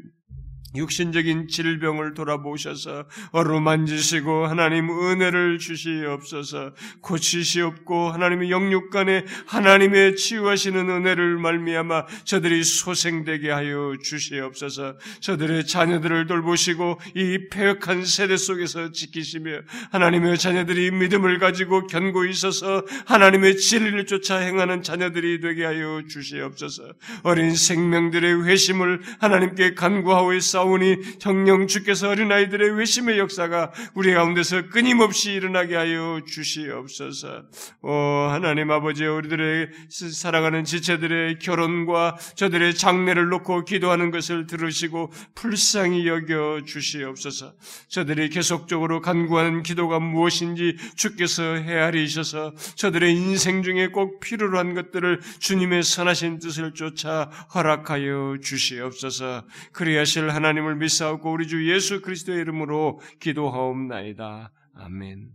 [0.76, 6.74] 육신적인 질병을 돌아보셔서 어루만지시고 하나님 은혜를 주시옵소서.
[7.02, 14.98] 고치시옵고 하나님의 영육간에 하나님의 치유하시는 은혜를 말미암아 저들이 소생되게 하여 주시옵소서.
[15.20, 19.62] 저들의 자녀들을 돌보시고 이 폐역한 세대 속에서 지키시며
[19.92, 26.94] 하나님의 자녀들이 믿음을 가지고 견고히 있어서 하나님의 진리를 쫓아 행하는 자녀들이 되게 하여 주시옵소서.
[27.24, 35.34] 어린 생명들의 회심을 하나님께 간구하고 있사 싸우니 정령 주께서 어린아이들의 외심의 역사가 우리 가운데서 끊임없이
[35.34, 37.44] 일어나게 하여 주시옵소서.
[37.82, 37.92] 오
[38.30, 47.54] 하나님 아버지 우리들의 사랑하는 지체들의 결혼과 저들의 장례를 놓고 기도하는 것을 들으시고 불쌍히 여겨 주시옵소서.
[47.88, 55.84] 저들이 계속적으로 간구하는 기도가 무엇인지 주께서 헤아리셔서 저들의 인생 중에 꼭 필요로 한 것들을 주님의
[55.84, 59.44] 선하신 뜻을 쫓아 허락하여 주시옵소서.
[59.72, 64.52] 그리하실 하나님 하나님을 믿사옵고 우리 주 예수 그리스도의 이름으로 기도하옵나이다.
[64.76, 65.32] 아멘.